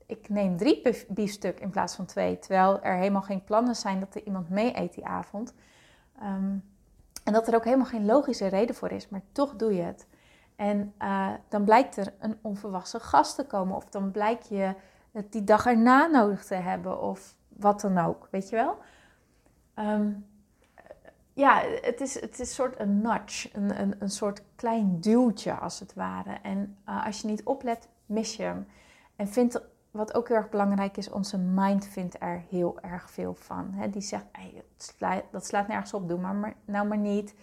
ik 0.07 0.29
neem 0.29 0.57
drie 0.57 0.83
biefstuk 1.09 1.61
in 1.61 1.71
plaats 1.71 1.95
van 1.95 2.05
twee. 2.07 2.39
Terwijl 2.39 2.83
er 2.83 2.97
helemaal 2.97 3.23
geen 3.23 3.45
plannen 3.45 3.77
zijn 3.77 4.01
dat 4.01 4.15
er 4.15 4.25
iemand 4.25 4.49
mee 4.49 4.79
eet 4.79 4.95
die 4.95 5.07
avond. 5.07 5.55
Um, 6.23 6.65
en 7.25 7.33
dat 7.33 7.49
er 7.49 7.55
ook 7.55 7.65
helemaal 7.65 7.87
geen 7.87 8.07
logische 8.07 8.47
reden 8.47 8.75
voor 8.75 8.91
is, 8.91 9.09
maar 9.09 9.23
toch 9.33 9.57
doe 9.57 9.75
je 9.75 9.83
het. 9.83 10.07
En 10.57 10.95
uh, 11.03 11.33
dan 11.49 11.65
blijkt 11.65 11.97
er 11.97 12.13
een 12.19 12.39
onverwachte 12.43 13.01
gast 13.01 13.37
te 13.37 13.47
komen. 13.47 13.77
Of 13.77 13.85
dan 13.85 14.11
blijkt 14.11 14.49
je 14.49 14.75
het 15.13 15.33
die 15.33 15.45
dag 15.45 15.67
erna 15.67 16.07
nodig 16.07 16.45
te 16.45 16.55
hebben. 16.55 17.01
Of 17.01 17.35
wat 17.49 17.81
dan 17.81 17.99
ook, 17.99 18.29
weet 18.31 18.49
je 18.49 18.57
wel? 18.57 18.79
Ehm, 19.75 20.13
ja, 21.33 21.63
het 21.81 22.01
is, 22.01 22.21
het 22.21 22.33
is 22.33 22.39
een 22.39 22.55
soort 22.55 22.81
een 22.81 23.01
nudge, 23.01 23.49
een, 23.53 23.81
een, 23.81 23.95
een 23.99 24.11
soort 24.11 24.43
klein 24.55 25.01
duwtje 25.01 25.55
als 25.55 25.81
het 25.81 25.95
ware. 25.95 26.39
En 26.43 26.77
uh, 26.89 27.07
als 27.07 27.21
je 27.21 27.29
niet 27.29 27.45
oplet, 27.45 27.89
mis 28.07 28.37
je 28.37 28.43
hem. 28.43 28.67
En 29.17 29.29
vind, 29.29 29.61
wat 29.97 30.15
ook 30.15 30.29
heel 30.29 30.37
erg 30.37 30.49
belangrijk 30.49 30.97
is, 30.97 31.11
onze 31.11 31.39
mind 31.39 31.87
vindt 31.87 32.17
er 32.21 32.43
heel 32.51 32.81
erg 32.81 33.11
veel 33.11 33.35
van. 33.35 33.75
Die 33.91 34.03
zegt, 34.03 34.25
dat 35.31 35.47
slaat 35.47 35.69
nergens 35.69 35.95
op, 35.95 36.09
doe 36.09 36.19
maar, 36.19 36.35
maar 36.35 36.55
nou 36.65 36.87
maar 36.87 36.99
niet. 36.99 37.35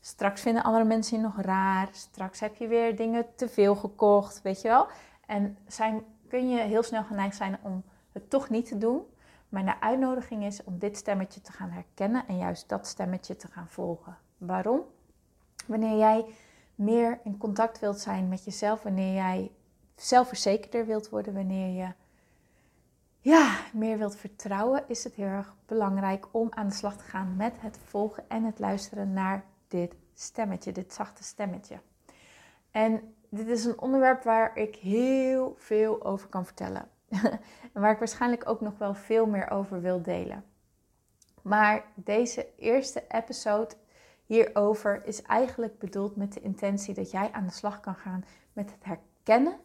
Straks 0.00 0.40
vinden 0.40 0.62
andere 0.62 0.84
mensen 0.84 1.16
je 1.16 1.22
nog 1.22 1.40
raar. 1.40 1.88
Straks 1.92 2.40
heb 2.40 2.56
je 2.56 2.66
weer 2.66 2.96
dingen 2.96 3.26
te 3.34 3.48
veel 3.48 3.76
gekocht, 3.76 4.42
weet 4.42 4.60
je 4.60 4.68
wel. 4.68 4.86
En 5.26 5.58
zijn, 5.66 6.04
kun 6.28 6.50
je 6.50 6.60
heel 6.60 6.82
snel 6.82 7.04
geneigd 7.04 7.36
zijn 7.36 7.58
om 7.62 7.82
het 8.12 8.30
toch 8.30 8.48
niet 8.48 8.68
te 8.68 8.78
doen. 8.78 9.02
Maar 9.48 9.64
de 9.64 9.80
uitnodiging 9.80 10.44
is 10.44 10.64
om 10.64 10.78
dit 10.78 10.96
stemmetje 10.96 11.40
te 11.40 11.52
gaan 11.52 11.70
herkennen 11.70 12.24
en 12.28 12.38
juist 12.38 12.68
dat 12.68 12.86
stemmetje 12.86 13.36
te 13.36 13.48
gaan 13.48 13.68
volgen. 13.68 14.16
Waarom? 14.38 14.80
Wanneer 15.66 15.98
jij 15.98 16.24
meer 16.74 17.20
in 17.24 17.38
contact 17.38 17.78
wilt 17.78 18.00
zijn 18.00 18.28
met 18.28 18.44
jezelf, 18.44 18.82
wanneer 18.82 19.14
jij 19.14 19.50
zelfverzekerder 20.02 20.86
wilt 20.86 21.08
worden, 21.08 21.34
wanneer 21.34 21.84
je 21.84 21.92
ja, 23.20 23.58
meer 23.72 23.98
wilt 23.98 24.16
vertrouwen, 24.16 24.84
is 24.86 25.04
het 25.04 25.14
heel 25.14 25.26
erg 25.26 25.54
belangrijk 25.66 26.26
om 26.30 26.46
aan 26.50 26.68
de 26.68 26.74
slag 26.74 26.96
te 26.96 27.04
gaan 27.04 27.36
met 27.36 27.60
het 27.60 27.78
volgen 27.84 28.24
en 28.28 28.44
het 28.44 28.58
luisteren 28.58 29.12
naar 29.12 29.44
dit 29.68 29.94
stemmetje, 30.14 30.72
dit 30.72 30.92
zachte 30.92 31.22
stemmetje. 31.22 31.80
En 32.70 33.14
dit 33.28 33.46
is 33.46 33.64
een 33.64 33.80
onderwerp 33.80 34.22
waar 34.22 34.56
ik 34.56 34.76
heel 34.76 35.54
veel 35.58 36.04
over 36.04 36.28
kan 36.28 36.44
vertellen. 36.44 36.88
en 37.72 37.80
waar 37.80 37.92
ik 37.92 37.98
waarschijnlijk 37.98 38.48
ook 38.48 38.60
nog 38.60 38.78
wel 38.78 38.94
veel 38.94 39.26
meer 39.26 39.50
over 39.50 39.80
wil 39.80 40.02
delen. 40.02 40.44
Maar 41.42 41.84
deze 41.94 42.46
eerste 42.56 43.04
episode 43.08 43.74
hierover 44.24 45.06
is 45.06 45.22
eigenlijk 45.22 45.78
bedoeld 45.78 46.16
met 46.16 46.32
de 46.32 46.40
intentie 46.40 46.94
dat 46.94 47.10
jij 47.10 47.32
aan 47.32 47.46
de 47.46 47.52
slag 47.52 47.80
kan 47.80 47.94
gaan 47.94 48.24
met 48.52 48.70
het 48.70 48.84
herkennen 48.84 49.58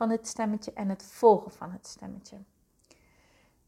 van 0.00 0.10
het 0.10 0.28
stemmetje 0.28 0.72
en 0.72 0.88
het 0.88 1.02
volgen 1.02 1.50
van 1.50 1.70
het 1.70 1.86
stemmetje. 1.86 2.36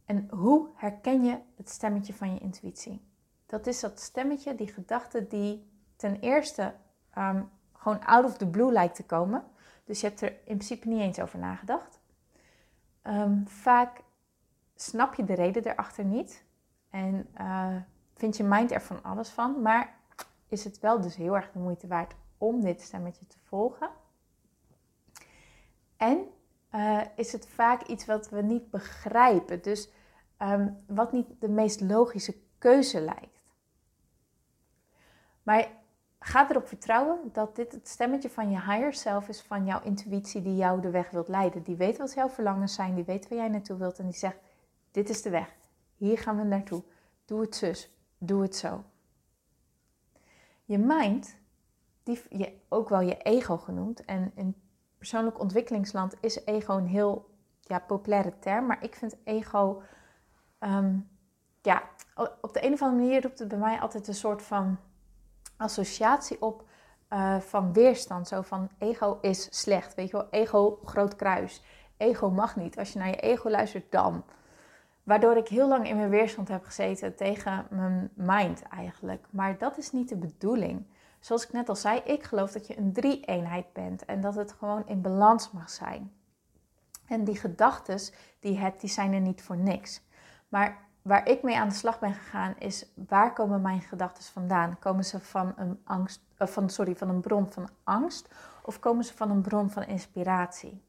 En 0.04 0.28
hoe 0.30 0.68
herken 0.74 1.24
je 1.24 1.38
het 1.56 1.70
stemmetje 1.70 2.14
van 2.14 2.34
je 2.34 2.40
intuïtie? 2.40 3.04
Dat 3.46 3.66
is 3.66 3.80
dat 3.80 4.00
stemmetje, 4.00 4.54
die 4.54 4.72
gedachte 4.72 5.26
die 5.26 5.70
ten 5.96 6.20
eerste 6.20 6.74
um, 7.18 7.50
gewoon 7.72 8.04
out 8.04 8.24
of 8.24 8.36
the 8.36 8.46
blue 8.46 8.72
lijkt 8.72 8.94
te 8.94 9.04
komen. 9.04 9.44
Dus 9.84 10.00
je 10.00 10.06
hebt 10.06 10.20
er 10.20 10.28
in 10.28 10.56
principe 10.56 10.88
niet 10.88 11.00
eens 11.00 11.20
over 11.20 11.38
nagedacht. 11.38 12.00
Um, 13.02 13.48
vaak 13.48 14.02
snap 14.74 15.14
je 15.14 15.24
de 15.24 15.34
reden 15.34 15.66
erachter 15.66 16.04
niet 16.04 16.44
en 16.90 17.28
uh, 17.40 17.76
vind 18.14 18.36
je 18.36 18.44
mind 18.44 18.70
er 18.70 18.82
van 18.82 19.02
alles 19.02 19.28
van, 19.28 19.62
maar 19.62 19.96
is 20.48 20.64
het 20.64 20.78
wel 20.78 21.00
dus 21.00 21.16
heel 21.16 21.36
erg 21.36 21.50
de 21.52 21.58
moeite 21.58 21.86
waard 21.86 22.14
om 22.38 22.60
dit 22.60 22.80
stemmetje 22.80 23.26
te 23.26 23.38
volgen. 23.42 23.90
En 26.02 26.26
uh, 26.74 27.00
is 27.16 27.32
het 27.32 27.48
vaak 27.48 27.82
iets 27.82 28.04
wat 28.04 28.28
we 28.28 28.42
niet 28.42 28.70
begrijpen, 28.70 29.62
dus 29.62 29.90
um, 30.38 30.84
wat 30.86 31.12
niet 31.12 31.26
de 31.38 31.48
meest 31.48 31.80
logische 31.80 32.36
keuze 32.58 33.00
lijkt. 33.00 33.40
Maar 35.42 35.68
ga 36.18 36.50
erop 36.50 36.68
vertrouwen 36.68 37.18
dat 37.32 37.56
dit 37.56 37.72
het 37.72 37.88
stemmetje 37.88 38.30
van 38.30 38.50
je 38.50 38.56
higher 38.56 38.92
self 38.92 39.28
is, 39.28 39.42
van 39.42 39.66
jouw 39.66 39.82
intuïtie 39.82 40.42
die 40.42 40.56
jou 40.56 40.80
de 40.80 40.90
weg 40.90 41.10
wilt 41.10 41.28
leiden. 41.28 41.62
Die 41.62 41.76
weet 41.76 41.98
wat 41.98 42.14
jouw 42.14 42.28
verlangens 42.28 42.74
zijn, 42.74 42.94
die 42.94 43.04
weet 43.04 43.28
waar 43.28 43.38
jij 43.38 43.48
naartoe 43.48 43.76
wilt 43.76 43.98
en 43.98 44.04
die 44.04 44.14
zegt, 44.14 44.38
dit 44.90 45.08
is 45.08 45.22
de 45.22 45.30
weg, 45.30 45.54
hier 45.96 46.18
gaan 46.18 46.36
we 46.36 46.44
naartoe. 46.44 46.82
Doe 47.24 47.40
het 47.40 47.56
zus, 47.56 47.90
doe 48.18 48.42
het 48.42 48.56
zo. 48.56 48.84
Je 50.64 50.78
mind, 50.78 51.36
die, 52.02 52.20
je, 52.28 52.58
ook 52.68 52.88
wel 52.88 53.00
je 53.00 53.16
ego 53.16 53.56
genoemd, 53.56 54.04
en 54.04 54.32
in 54.34 54.61
persoonlijk 55.02 55.40
ontwikkelingsland 55.40 56.14
is 56.20 56.44
ego 56.44 56.76
een 56.76 56.86
heel 56.86 57.30
ja, 57.60 57.78
populaire 57.78 58.38
term, 58.38 58.66
maar 58.66 58.82
ik 58.82 58.94
vind 58.94 59.16
ego, 59.24 59.82
um, 60.60 61.08
ja, 61.62 61.82
op 62.40 62.52
de 62.52 62.64
een 62.66 62.72
of 62.72 62.82
andere 62.82 63.02
manier 63.02 63.22
roept 63.22 63.38
het 63.38 63.48
bij 63.48 63.58
mij 63.58 63.80
altijd 63.80 64.08
een 64.08 64.14
soort 64.14 64.42
van 64.42 64.78
associatie 65.56 66.42
op 66.42 66.64
uh, 67.10 67.38
van 67.38 67.72
weerstand. 67.72 68.28
Zo 68.28 68.42
van 68.42 68.68
ego 68.78 69.18
is 69.20 69.48
slecht. 69.50 69.94
Weet 69.94 70.10
je 70.10 70.16
wel, 70.16 70.28
ego 70.30 70.78
groot 70.84 71.16
kruis. 71.16 71.62
Ego 71.96 72.30
mag 72.30 72.56
niet. 72.56 72.78
Als 72.78 72.92
je 72.92 72.98
naar 72.98 73.08
je 73.08 73.20
ego 73.20 73.50
luistert, 73.50 73.92
dan. 73.92 74.24
Waardoor 75.02 75.36
ik 75.36 75.48
heel 75.48 75.68
lang 75.68 75.88
in 75.88 75.96
mijn 75.96 76.10
weerstand 76.10 76.48
heb 76.48 76.64
gezeten 76.64 77.16
tegen 77.16 77.66
mijn 77.70 78.10
mind 78.14 78.62
eigenlijk. 78.62 79.26
Maar 79.30 79.58
dat 79.58 79.78
is 79.78 79.92
niet 79.92 80.08
de 80.08 80.16
bedoeling. 80.16 80.86
Zoals 81.22 81.44
ik 81.44 81.52
net 81.52 81.68
al 81.68 81.76
zei, 81.76 82.00
ik 82.04 82.22
geloof 82.22 82.52
dat 82.52 82.66
je 82.66 82.78
een 82.78 82.92
drie-eenheid 82.92 83.72
bent 83.72 84.04
en 84.04 84.20
dat 84.20 84.34
het 84.34 84.52
gewoon 84.52 84.86
in 84.86 85.00
balans 85.00 85.50
mag 85.50 85.70
zijn. 85.70 86.12
En 87.06 87.24
die 87.24 87.36
gedachten 87.36 87.98
die 88.40 88.52
je 88.52 88.58
hebt, 88.58 88.80
die 88.80 88.90
zijn 88.90 89.12
er 89.12 89.20
niet 89.20 89.42
voor 89.42 89.56
niks. 89.56 90.02
Maar 90.48 90.78
waar 91.02 91.28
ik 91.28 91.42
mee 91.42 91.56
aan 91.56 91.68
de 91.68 91.74
slag 91.74 91.98
ben 91.98 92.14
gegaan 92.14 92.54
is 92.58 92.86
waar 92.94 93.32
komen 93.32 93.60
mijn 93.60 93.80
gedachten 93.80 94.24
vandaan? 94.24 94.78
Komen 94.78 95.04
ze 95.04 95.20
van 95.20 95.52
een, 95.56 95.80
angst, 95.84 96.20
uh, 96.38 96.48
van, 96.48 96.70
sorry, 96.70 96.96
van 96.96 97.08
een 97.08 97.20
bron 97.20 97.52
van 97.52 97.68
angst 97.84 98.28
of 98.62 98.78
komen 98.78 99.04
ze 99.04 99.16
van 99.16 99.30
een 99.30 99.42
bron 99.42 99.70
van 99.70 99.82
inspiratie? 99.82 100.82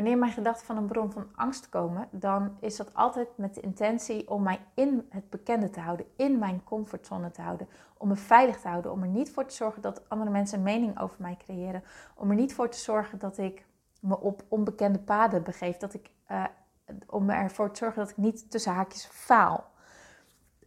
Wanneer 0.00 0.18
mijn 0.18 0.32
gedachten 0.32 0.66
van 0.66 0.76
een 0.76 0.86
bron 0.86 1.12
van 1.12 1.26
angst 1.34 1.68
komen, 1.68 2.08
dan 2.10 2.56
is 2.60 2.76
dat 2.76 2.94
altijd 2.94 3.28
met 3.34 3.54
de 3.54 3.60
intentie 3.60 4.30
om 4.30 4.42
mij 4.42 4.60
in 4.74 5.06
het 5.10 5.30
bekende 5.30 5.70
te 5.70 5.80
houden, 5.80 6.06
in 6.16 6.38
mijn 6.38 6.64
comfortzone 6.64 7.30
te 7.30 7.42
houden, 7.42 7.68
om 7.96 8.08
me 8.08 8.16
veilig 8.16 8.60
te 8.60 8.68
houden, 8.68 8.92
om 8.92 9.02
er 9.02 9.08
niet 9.08 9.30
voor 9.30 9.46
te 9.46 9.54
zorgen 9.54 9.82
dat 9.82 10.08
andere 10.08 10.30
mensen 10.30 10.58
een 10.58 10.64
mening 10.64 11.00
over 11.00 11.16
mij 11.18 11.36
creëren, 11.36 11.82
om 12.14 12.30
er 12.30 12.36
niet 12.36 12.54
voor 12.54 12.68
te 12.68 12.78
zorgen 12.78 13.18
dat 13.18 13.38
ik 13.38 13.66
me 14.00 14.20
op 14.20 14.42
onbekende 14.48 14.98
paden 14.98 15.42
begeef, 15.42 15.76
dat 15.76 15.94
ik 15.94 16.10
uh, 16.30 16.44
om 17.06 17.30
ervoor 17.30 17.70
te 17.70 17.78
zorgen 17.78 17.98
dat 17.98 18.10
ik 18.10 18.16
niet 18.16 18.50
tussen 18.50 18.72
haakjes 18.72 19.06
faal. 19.06 19.64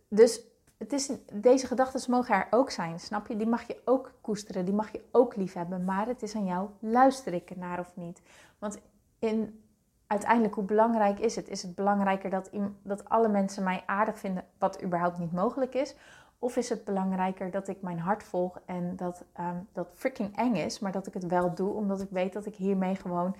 Dus 0.07 0.41
het 0.77 0.93
is, 0.93 1.11
deze 1.33 1.67
gedachten 1.67 2.11
mogen 2.11 2.35
er 2.35 2.47
ook 2.49 2.71
zijn, 2.71 2.99
snap 2.99 3.27
je? 3.27 3.37
Die 3.37 3.47
mag 3.47 3.67
je 3.67 3.81
ook 3.85 4.11
koesteren, 4.21 4.65
die 4.65 4.73
mag 4.73 4.91
je 4.91 5.05
ook 5.11 5.35
lief 5.35 5.53
hebben. 5.53 5.83
Maar 5.83 6.07
het 6.07 6.21
is 6.21 6.35
aan 6.35 6.45
jou, 6.45 6.69
luister 6.79 7.33
ik 7.33 7.49
ernaar 7.49 7.79
of 7.79 7.91
niet? 7.95 8.21
Want 8.59 8.79
in, 9.23 9.63
uiteindelijk, 10.07 10.55
hoe 10.55 10.63
belangrijk 10.63 11.19
is 11.19 11.35
het? 11.35 11.49
Is 11.49 11.61
het 11.61 11.75
belangrijker 11.75 12.29
dat, 12.29 12.49
dat 12.81 13.09
alle 13.09 13.27
mensen 13.27 13.63
mij 13.63 13.83
aardig 13.85 14.19
vinden, 14.19 14.45
wat 14.57 14.83
überhaupt 14.83 15.17
niet 15.17 15.31
mogelijk 15.31 15.73
is? 15.73 15.95
Of 16.39 16.55
is 16.55 16.69
het 16.69 16.83
belangrijker 16.83 17.51
dat 17.51 17.67
ik 17.67 17.81
mijn 17.81 17.99
hart 17.99 18.23
volg 18.23 18.59
en 18.65 18.95
dat 18.95 19.25
um, 19.39 19.67
dat 19.73 19.87
freaking 19.95 20.37
eng 20.37 20.55
is, 20.55 20.79
maar 20.79 20.91
dat 20.91 21.07
ik 21.07 21.13
het 21.13 21.27
wel 21.27 21.53
doe, 21.53 21.73
omdat 21.73 22.01
ik 22.01 22.09
weet 22.09 22.33
dat 22.33 22.45
ik 22.45 22.55
hiermee 22.55 22.95
gewoon 22.95 23.35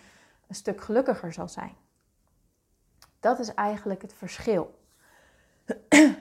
een 0.48 0.56
stuk 0.56 0.82
gelukkiger 0.82 1.34
zal 1.34 1.48
zijn? 1.48 1.74
Dat 3.20 3.40
is 3.40 3.54
eigenlijk 3.54 4.02
het 4.02 4.14
verschil. 4.14 4.80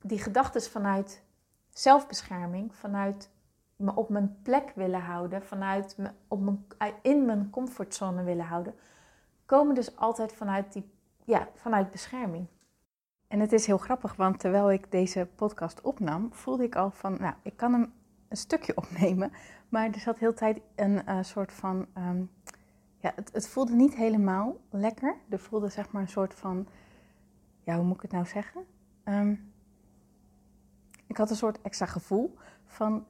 Die 0.00 0.18
gedachten 0.18 0.62
vanuit 0.62 1.22
zelfbescherming, 1.70 2.74
vanuit 2.74 3.30
me 3.76 3.94
op 3.94 4.08
mijn 4.08 4.38
plek 4.42 4.72
willen 4.74 5.00
houden, 5.00 5.42
vanuit 5.42 5.96
me 5.96 6.10
op 6.28 6.40
mijn, 6.40 6.66
in 7.02 7.26
mijn 7.26 7.50
comfortzone 7.50 8.22
willen 8.22 8.44
houden, 8.44 8.74
komen 9.52 9.74
dus 9.74 9.96
altijd 9.96 10.32
vanuit, 10.32 10.72
die, 10.72 10.90
ja, 11.24 11.48
vanuit 11.54 11.90
bescherming. 11.90 12.46
En 13.28 13.40
het 13.40 13.52
is 13.52 13.66
heel 13.66 13.78
grappig, 13.78 14.16
want 14.16 14.40
terwijl 14.40 14.72
ik 14.72 14.90
deze 14.90 15.28
podcast 15.34 15.80
opnam, 15.80 16.32
voelde 16.32 16.64
ik 16.64 16.76
al 16.76 16.90
van, 16.90 17.16
nou, 17.20 17.34
ik 17.42 17.56
kan 17.56 17.72
hem 17.72 17.92
een 18.28 18.36
stukje 18.36 18.76
opnemen, 18.82 19.32
maar 19.68 19.86
er 19.86 20.00
zat 20.00 20.18
heel 20.18 20.34
tijd 20.34 20.60
een 20.74 21.02
uh, 21.08 21.22
soort 21.22 21.52
van 21.52 21.86
um, 21.98 22.30
ja, 22.98 23.12
het, 23.14 23.30
het, 23.32 23.48
voelde 23.48 23.74
niet 23.74 23.94
helemaal 23.94 24.56
lekker. 24.70 25.16
Er 25.28 25.38
voelde 25.38 25.68
zeg 25.68 25.90
maar 25.90 26.02
een 26.02 26.08
soort 26.08 26.34
van, 26.34 26.66
ja, 27.62 27.76
hoe 27.76 27.84
moet 27.84 27.96
ik 27.96 28.02
het 28.02 28.12
nou 28.12 28.26
zeggen? 28.26 28.64
Um, 29.04 29.52
ik 31.06 31.16
had 31.16 31.30
een 31.30 31.36
soort 31.36 31.60
extra 31.62 31.86
gevoel 31.86 32.36
van, 32.66 33.06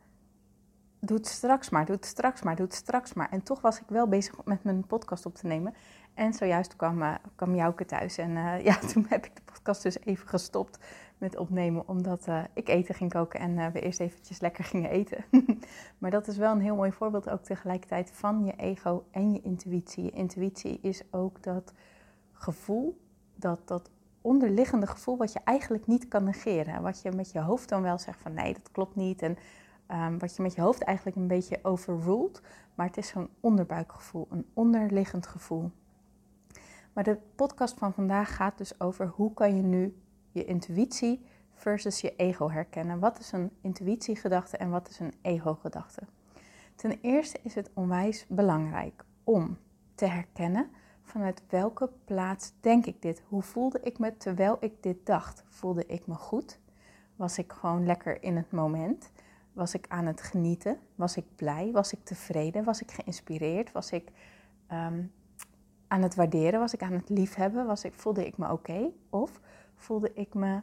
doe 1.01 1.17
het 1.17 1.27
straks 1.27 1.71
maar, 1.71 1.87
doe 1.87 1.97
het 1.97 2.05
straks 2.05 2.43
maar, 2.43 2.57
doe 2.57 2.67
het 2.67 2.75
straks 2.75 3.13
maar. 3.13 3.31
En 3.31 3.43
toch 3.43 3.61
was 3.61 3.81
ik 3.81 3.89
wel 3.89 4.09
bezig 4.09 4.45
met 4.45 4.65
mijn 4.65 4.87
podcast 4.87 5.27
op 5.27 5.35
te 5.35 5.47
nemen. 5.47 5.75
En 6.15 6.33
zojuist 6.33 6.77
kwam, 6.77 7.03
uh, 7.03 7.15
kwam 7.35 7.55
Jouke 7.55 7.85
thuis 7.85 8.19
en 8.19 8.31
uh, 8.31 8.65
ja, 8.69 8.79
toen 8.79 9.07
heb 9.09 9.27
ik 9.27 9.37
de 9.37 9.43
podcast 9.53 9.83
dus 9.83 10.01
even 10.05 10.29
gestopt 10.29 10.79
met 11.19 11.37
opnemen, 11.37 11.89
omdat 11.89 12.27
uh, 12.29 12.43
ik 12.55 12.69
eten 12.69 12.95
ging 12.95 13.13
koken 13.13 13.41
en 13.41 13.73
we 13.73 13.81
eerst 13.81 14.01
eventjes 14.01 14.41
lekker 14.41 14.65
gingen 14.65 14.91
eten. 14.91 15.25
maar 15.99 16.11
dat 16.11 16.29
is 16.29 16.37
wel 16.37 16.53
een 16.53 16.61
heel 16.61 16.77
mooi 16.77 16.93
voorbeeld 16.93 17.31
ook 17.31 17.43
tegelijkertijd 17.43 18.11
van 18.13 18.45
je 18.45 18.53
ego 18.57 19.05
en 19.11 19.33
je 19.33 19.41
intuïtie. 19.43 20.05
Je 20.05 20.11
intuïtie 20.11 20.79
is 20.81 21.03
ook 21.11 21.43
dat 21.43 21.73
gevoel, 22.33 23.01
dat, 23.35 23.69
dat 23.69 23.91
onderliggende 24.21 24.87
gevoel 24.87 25.17
wat 25.17 25.33
je 25.33 25.41
eigenlijk 25.45 25.87
niet 25.87 26.09
kan 26.09 26.25
negeren. 26.25 26.83
Wat 26.83 27.03
je 27.03 27.11
met 27.11 27.33
je 27.33 27.41
hoofd 27.41 27.69
dan 27.69 27.83
wel 27.83 27.99
zegt 27.99 28.21
van 28.21 28.35
nee, 28.35 28.53
dat 28.53 28.71
klopt 28.73 28.97
niet. 28.97 29.23
En 29.23 29.37
um, 29.89 30.19
wat 30.19 30.37
je 30.37 30.43
met 30.43 30.55
je 30.55 30.61
hoofd 30.61 30.83
eigenlijk 30.83 31.17
een 31.17 31.27
beetje 31.27 31.59
overruled. 31.63 32.41
Maar 32.75 32.87
het 32.87 32.97
is 32.97 33.09
zo'n 33.09 33.29
onderbuikgevoel, 33.41 34.27
een 34.31 34.47
onderliggend 34.53 35.27
gevoel. 35.27 35.71
Maar 36.93 37.05
de 37.05 37.19
podcast 37.35 37.79
van 37.79 37.93
vandaag 37.93 38.37
gaat 38.37 38.59
dus 38.59 38.81
over 38.81 39.07
hoe 39.07 39.35
kan 39.35 39.57
je 39.57 39.63
nu 39.63 39.97
je 40.31 40.45
intuïtie 40.45 41.25
versus 41.55 42.01
je 42.01 42.17
ego 42.17 42.51
herkennen. 42.51 42.99
Wat 42.99 43.19
is 43.19 43.33
een 43.33 43.51
intuïtiegedachte 43.61 44.57
en 44.57 44.71
wat 44.71 44.89
is 44.89 44.99
een 44.99 45.15
ego-gedachte? 45.23 46.03
Ten 46.75 46.99
eerste 47.01 47.39
is 47.43 47.55
het 47.55 47.71
onwijs 47.75 48.27
belangrijk 48.29 49.05
om 49.25 49.59
te 49.95 50.07
herkennen 50.07 50.71
vanuit 51.03 51.43
welke 51.49 51.91
plaats 52.05 52.53
denk 52.61 52.87
ik 52.87 53.03
dit? 53.03 53.23
Hoe 53.29 53.43
voelde 53.43 53.81
ik 53.83 53.99
me 53.99 54.17
terwijl 54.17 54.57
ik 54.61 54.83
dit 54.83 55.07
dacht? 55.07 55.45
Voelde 55.49 55.87
ik 55.87 56.07
me 56.07 56.15
goed? 56.15 56.59
Was 57.17 57.39
ik 57.39 57.53
gewoon 57.53 57.87
lekker 57.87 58.23
in 58.23 58.37
het 58.37 58.51
moment? 58.51 59.11
Was 59.53 59.75
ik 59.75 59.87
aan 59.89 60.07
het 60.07 60.23
genieten? 60.23 60.79
Was 60.95 61.17
ik 61.17 61.25
blij? 61.37 61.71
Was 61.73 61.93
ik 61.93 62.05
tevreden? 62.05 62.65
Was 62.65 62.81
ik 62.81 62.91
geïnspireerd? 62.91 63.73
Was 63.73 63.91
ik 63.91 64.11
ehm, 64.67 65.03
aan 65.93 66.03
het 66.03 66.15
waarderen? 66.15 66.61
Was 66.61 66.75
ik 66.75 66.83
aan 66.83 66.93
het 66.93 67.09
liefhebben? 67.09 67.67
Was 67.67 67.85
ik, 67.85 67.93
voelde 67.95 68.27
ik 68.27 68.39
me 68.39 68.53
oké? 68.53 68.91
Of 69.11 69.41
voelde 69.75 70.13
ik 70.15 70.35
me 70.35 70.61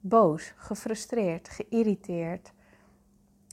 boos, 0.00 0.54
gefrustreerd, 0.56 1.48
geïrriteerd? 1.48 2.52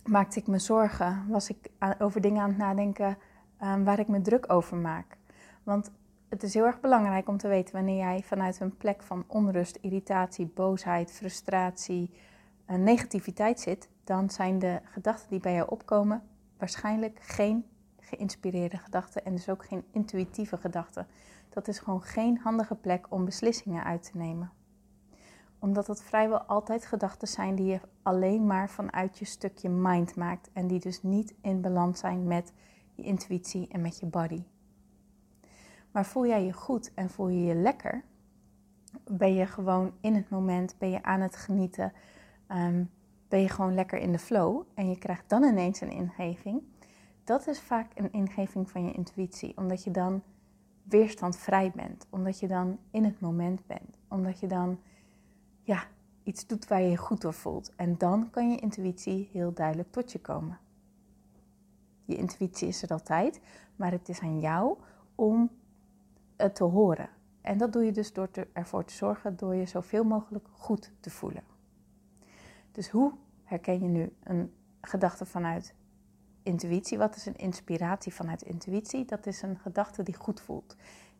Maakte 0.04 0.40
ik 0.40 0.48
me 0.48 0.60
zorgen? 0.60 1.26
Was 1.28 1.50
ik 1.50 1.70
over 2.00 2.22
dingen 2.22 2.42
aan 2.42 2.50
het 2.50 2.58
nadenken 2.58 3.18
um, 3.64 3.84
waar 3.84 4.00
ik 4.00 4.08
me 4.08 4.22
druk 4.22 4.52
over 4.52 4.78
maak? 4.78 5.18
Want 5.64 5.92
het 6.30 6.44
is 6.44 6.54
heel 6.54 6.66
erg 6.66 6.80
belangrijk 6.80 7.28
om 7.28 7.38
te 7.38 7.48
weten 7.48 7.76
wanneer 7.76 7.98
jij 7.98 8.24
vanuit 8.24 8.60
een 8.60 8.78
plek 8.78 9.04
van 9.04 9.24
onrust, 9.28 9.78
irritatie, 9.82 10.52
boosheid, 10.56 11.12
frustratie, 11.12 12.12
en 12.66 12.84
negativiteit 12.84 13.60
zit, 13.60 13.90
dan 14.04 14.30
zijn 14.30 14.60
de 14.60 14.80
gedachten 14.84 15.30
die 15.30 15.40
bij 15.40 15.54
jou 15.54 15.70
opkomen 15.70 16.24
waarschijnlijk 16.58 17.20
geen 17.22 17.66
geïnspireerde 18.10 18.78
gedachten 18.78 19.26
en 19.26 19.36
dus 19.36 19.50
ook 19.50 19.66
geen 19.66 19.84
intuïtieve 19.92 20.58
gedachten. 20.58 21.08
Dat 21.50 21.68
is 21.68 21.80
gewoon 21.80 22.02
geen 22.02 22.38
handige 22.38 22.76
plek 22.76 23.06
om 23.10 23.26
beslissingen 23.26 23.84
uit 23.84 24.12
te 24.12 24.18
nemen. 24.18 24.52
Omdat 25.60 25.88
het 25.88 26.04
vrijwel 26.04 26.42
altijd 26.42 26.86
gedachten 26.86 27.28
zijn 27.28 27.56
die 27.56 27.66
je 27.66 27.80
alleen 28.04 28.48
maar 28.48 28.70
vanuit 28.70 29.18
je 29.18 29.26
stukje 29.26 29.70
mind 29.70 30.16
maakt 30.16 30.50
en 30.54 30.68
die 30.68 30.80
dus 30.80 31.04
niet 31.04 31.34
in 31.42 31.62
balans 31.62 32.00
zijn 32.00 32.28
met 32.28 32.54
je 32.96 33.04
intuïtie 33.04 33.68
en 33.68 33.82
met 33.82 34.00
je 34.00 34.06
body. 34.06 34.44
Maar 35.92 36.06
voel 36.06 36.26
jij 36.26 36.46
je 36.46 36.54
goed 36.54 36.94
en 36.94 37.10
voel 37.10 37.28
je 37.28 37.44
je 37.44 37.56
lekker? 37.56 38.04
Ben 39.04 39.34
je 39.34 39.46
gewoon 39.46 39.94
in 40.02 40.16
het 40.16 40.30
moment, 40.30 40.76
ben 40.78 40.90
je 40.90 41.04
aan 41.04 41.22
het 41.22 41.36
genieten, 41.36 41.94
ehm, 42.48 42.84
ben 43.28 43.42
je 43.42 43.50
gewoon 43.50 43.74
lekker 43.74 44.00
in 44.00 44.12
de 44.12 44.20
flow 44.20 44.62
en 44.74 44.90
je 44.90 44.98
krijgt 44.98 45.30
dan 45.30 45.44
ineens 45.44 45.82
een 45.82 45.92
ingeving. 45.92 46.62
Dat 47.30 47.48
is 47.48 47.60
vaak 47.60 47.92
een 47.96 48.12
ingeving 48.12 48.70
van 48.70 48.86
je 48.86 48.92
intuïtie, 48.92 49.58
omdat 49.58 49.84
je 49.84 49.92
dan 49.92 50.24
weerstandvrij 50.84 51.72
bent, 51.76 52.08
omdat 52.10 52.40
je 52.40 52.48
dan 52.48 52.80
in 52.92 53.04
het 53.04 53.20
moment 53.20 53.66
bent, 53.68 53.98
omdat 54.08 54.40
je 54.40 54.48
dan 54.48 54.80
ja, 55.62 55.84
iets 56.24 56.48
doet 56.48 56.68
waar 56.68 56.82
je 56.82 56.90
je 56.90 56.98
goed 56.98 57.22
door 57.22 57.34
voelt. 57.34 57.76
En 57.76 57.98
dan 57.98 58.30
kan 58.30 58.52
je 58.52 58.58
intuïtie 58.58 59.30
heel 59.32 59.54
duidelijk 59.54 59.92
tot 59.92 60.12
je 60.12 60.20
komen. 60.20 60.60
Je 62.06 62.16
intuïtie 62.16 62.68
is 62.68 62.84
er 62.84 62.90
altijd, 62.90 63.40
maar 63.76 63.92
het 63.92 64.10
is 64.10 64.20
aan 64.20 64.40
jou 64.40 64.78
om 65.16 65.50
het 66.36 66.56
te 66.56 66.64
horen. 66.64 67.10
En 67.42 67.58
dat 67.58 67.74
doe 67.74 67.86
je 67.86 67.92
dus 67.92 68.14
door 68.14 68.30
ervoor 68.54 68.86
te 68.86 68.94
zorgen 68.94 69.38
door 69.38 69.56
je 69.56 69.66
zoveel 69.66 70.04
mogelijk 70.04 70.48
goed 70.52 70.92
te 71.00 71.10
voelen. 71.10 71.44
Dus 72.72 72.90
hoe 72.90 73.12
herken 73.44 73.82
je 73.82 73.88
nu 73.88 74.14
een 74.24 74.54
gedachte 74.82 75.26
vanuit 75.26 75.78
intuïtie? 76.50 76.98
Wat 76.98 77.16
is 77.16 77.26
een 77.26 77.38
inspiratie 77.38 78.14
vanuit 78.14 78.42
intuïtie? 78.42 79.06
Dat 79.06 79.26
is 79.26 79.42
een 79.42 79.58
gedachte 79.58 80.04
die 80.04 80.16
goed 80.16 80.42
voelt. 80.42 80.76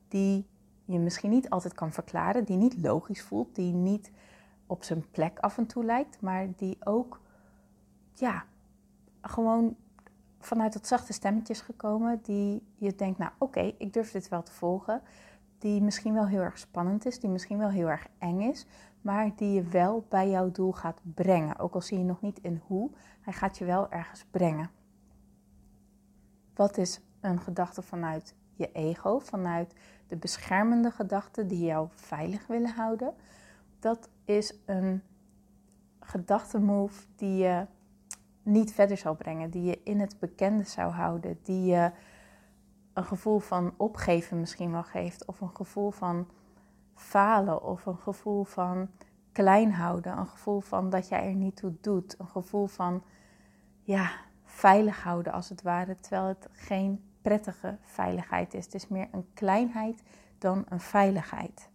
Die 0.08 0.48
je 0.86 1.00
misschien 1.00 1.30
niet 1.30 1.50
altijd 1.50 1.74
kan 1.74 1.92
verklaren, 1.92 2.44
die 2.44 2.58
niet 2.58 2.82
logisch 2.82 3.22
voelt, 3.22 3.56
die 3.56 3.74
niet 3.74 4.12
op 4.68 4.84
zijn 4.84 5.06
plek 5.12 5.40
af 5.40 5.58
en 5.58 5.66
toe 5.66 5.84
lijkt, 5.84 6.22
maar 6.22 6.48
die 6.56 6.78
ook, 6.86 7.22
ja, 8.14 8.44
gewoon 9.22 9.76
vanuit 10.40 10.74
dat 10.74 10.88
zachte 10.88 11.14
stemmetjes 11.14 11.62
gekomen 11.62 12.20
die 12.24 12.64
je 12.76 12.96
denkt, 12.96 13.18
nou 13.18 13.32
oké, 13.38 13.74
ik 13.78 13.94
durf 13.94 14.12
dit 14.12 14.30
wel 14.30 14.44
te 14.44 14.52
volgen. 14.52 15.02
Die 15.58 15.82
misschien 15.82 16.14
wel 16.14 16.28
heel 16.28 16.42
erg 16.42 16.58
spannend 16.58 17.06
is, 17.06 17.20
die 17.20 17.30
misschien 17.30 17.58
wel 17.58 17.70
heel 17.70 17.88
erg 17.88 18.08
eng 18.18 18.42
is, 18.42 18.66
maar 19.02 19.32
die 19.36 19.54
je 19.54 19.64
wel 19.64 20.06
bij 20.10 20.30
jouw 20.30 20.52
doel 20.52 20.72
gaat 20.72 21.02
brengen. 21.04 21.60
Ook 21.60 21.74
al 21.74 21.82
zie 21.82 21.98
je 21.98 22.04
nog 22.04 22.22
niet 22.22 22.40
in 22.40 22.62
hoe, 22.66 22.90
hij 23.22 23.34
gaat 23.34 23.58
je 23.58 23.66
wel 23.66 23.92
ergens 23.92 24.26
brengen. 24.32 24.70
Wat 26.60 26.78
is 26.78 27.00
een 27.20 27.40
gedachte 27.40 27.82
vanuit 27.82 28.36
je 28.54 28.72
ego, 28.72 29.20
vanuit 29.20 29.74
de 30.08 30.16
beschermende 30.16 30.92
gedachten 30.92 31.48
die 31.48 31.66
jou 31.66 31.88
veilig 31.96 32.48
willen 32.48 32.70
houden? 32.70 33.14
Dat 33.80 34.10
is 34.26 34.54
een 34.66 35.02
gedachtenmove 36.00 37.06
die 37.16 37.38
je 37.38 37.66
niet 38.44 38.74
verder 38.74 38.98
zal 38.98 39.16
brengen, 39.16 39.50
die 39.50 39.64
je 39.64 39.82
in 39.84 40.00
het 40.00 40.20
bekende 40.20 40.64
zou 40.64 40.92
houden, 40.92 41.40
die 41.44 41.66
je 41.66 41.92
een 42.94 43.06
gevoel 43.06 43.40
van 43.40 43.74
opgeven 43.78 44.40
misschien 44.40 44.72
wel 44.72 44.84
geeft, 44.84 45.26
of 45.26 45.42
een 45.42 45.56
gevoel 45.56 45.92
van 45.92 46.28
falen, 46.96 47.64
of 47.64 47.86
een 47.86 47.98
gevoel 47.98 48.44
van 48.44 48.90
klein 49.32 49.74
houden, 49.74 50.18
een 50.18 50.28
gevoel 50.28 50.60
van 50.60 50.90
dat 50.90 51.08
jij 51.08 51.28
er 51.28 51.36
niet 51.36 51.56
toe 51.56 51.74
doet, 51.82 52.16
een 52.20 52.30
gevoel 52.30 52.68
van 52.68 53.04
ja, 53.82 54.12
veilig 54.60 55.04
houden 55.04 55.34
als 55.34 55.50
het 55.50 55.62
ware, 55.62 56.00
terwijl 56.00 56.26
het 56.26 56.48
geen 56.52 57.04
prettige 57.22 57.78
veiligheid 57.82 58.54
is. 58.54 58.66
Het 58.66 58.74
is 58.74 58.88
meer 58.88 59.08
een 59.12 59.28
kleinheid 59.34 60.04
dan 60.38 60.66
een 60.70 60.80
veiligheid. 60.80 61.70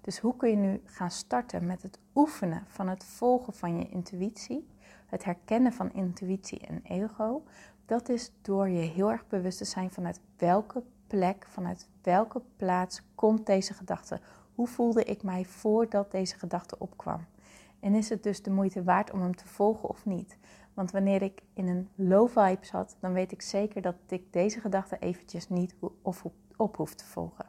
Dus 0.00 0.18
hoe 0.18 0.36
kun 0.36 0.50
je 0.50 0.56
nu 0.56 0.80
gaan 0.84 1.10
starten 1.10 1.66
met 1.66 1.82
het 1.82 1.98
oefenen 2.14 2.64
van 2.66 2.88
het 2.88 3.04
volgen 3.04 3.52
van 3.52 3.78
je 3.78 3.88
intuïtie? 3.88 4.72
het 5.14 5.24
herkennen 5.24 5.72
van 5.72 5.92
intuïtie 5.92 6.60
en 6.60 6.80
ego, 6.82 7.42
dat 7.86 8.08
is 8.08 8.32
door 8.42 8.68
je 8.68 8.80
heel 8.80 9.10
erg 9.10 9.26
bewust 9.26 9.58
te 9.58 9.64
zijn 9.64 9.90
vanuit 9.90 10.20
welke 10.36 10.82
plek, 11.06 11.46
vanuit 11.48 11.88
welke 12.02 12.42
plaats 12.56 13.02
komt 13.14 13.46
deze 13.46 13.74
gedachte. 13.74 14.20
Hoe 14.54 14.66
voelde 14.66 15.04
ik 15.04 15.22
mij 15.22 15.44
voordat 15.44 16.10
deze 16.10 16.38
gedachte 16.38 16.78
opkwam? 16.78 17.24
En 17.80 17.94
is 17.94 18.08
het 18.08 18.22
dus 18.22 18.42
de 18.42 18.50
moeite 18.50 18.84
waard 18.84 19.10
om 19.10 19.20
hem 19.20 19.36
te 19.36 19.46
volgen 19.46 19.88
of 19.88 20.04
niet? 20.04 20.36
Want 20.74 20.90
wanneer 20.90 21.22
ik 21.22 21.42
in 21.52 21.68
een 21.68 21.88
low 21.94 22.28
vibe 22.28 22.66
zat, 22.66 22.96
dan 23.00 23.12
weet 23.12 23.32
ik 23.32 23.42
zeker 23.42 23.82
dat 23.82 23.94
ik 24.08 24.32
deze 24.32 24.60
gedachte 24.60 24.98
eventjes 24.98 25.48
niet 25.48 25.74
of 26.02 26.24
op 26.56 26.76
hoef 26.76 26.94
te 26.94 27.04
volgen. 27.06 27.46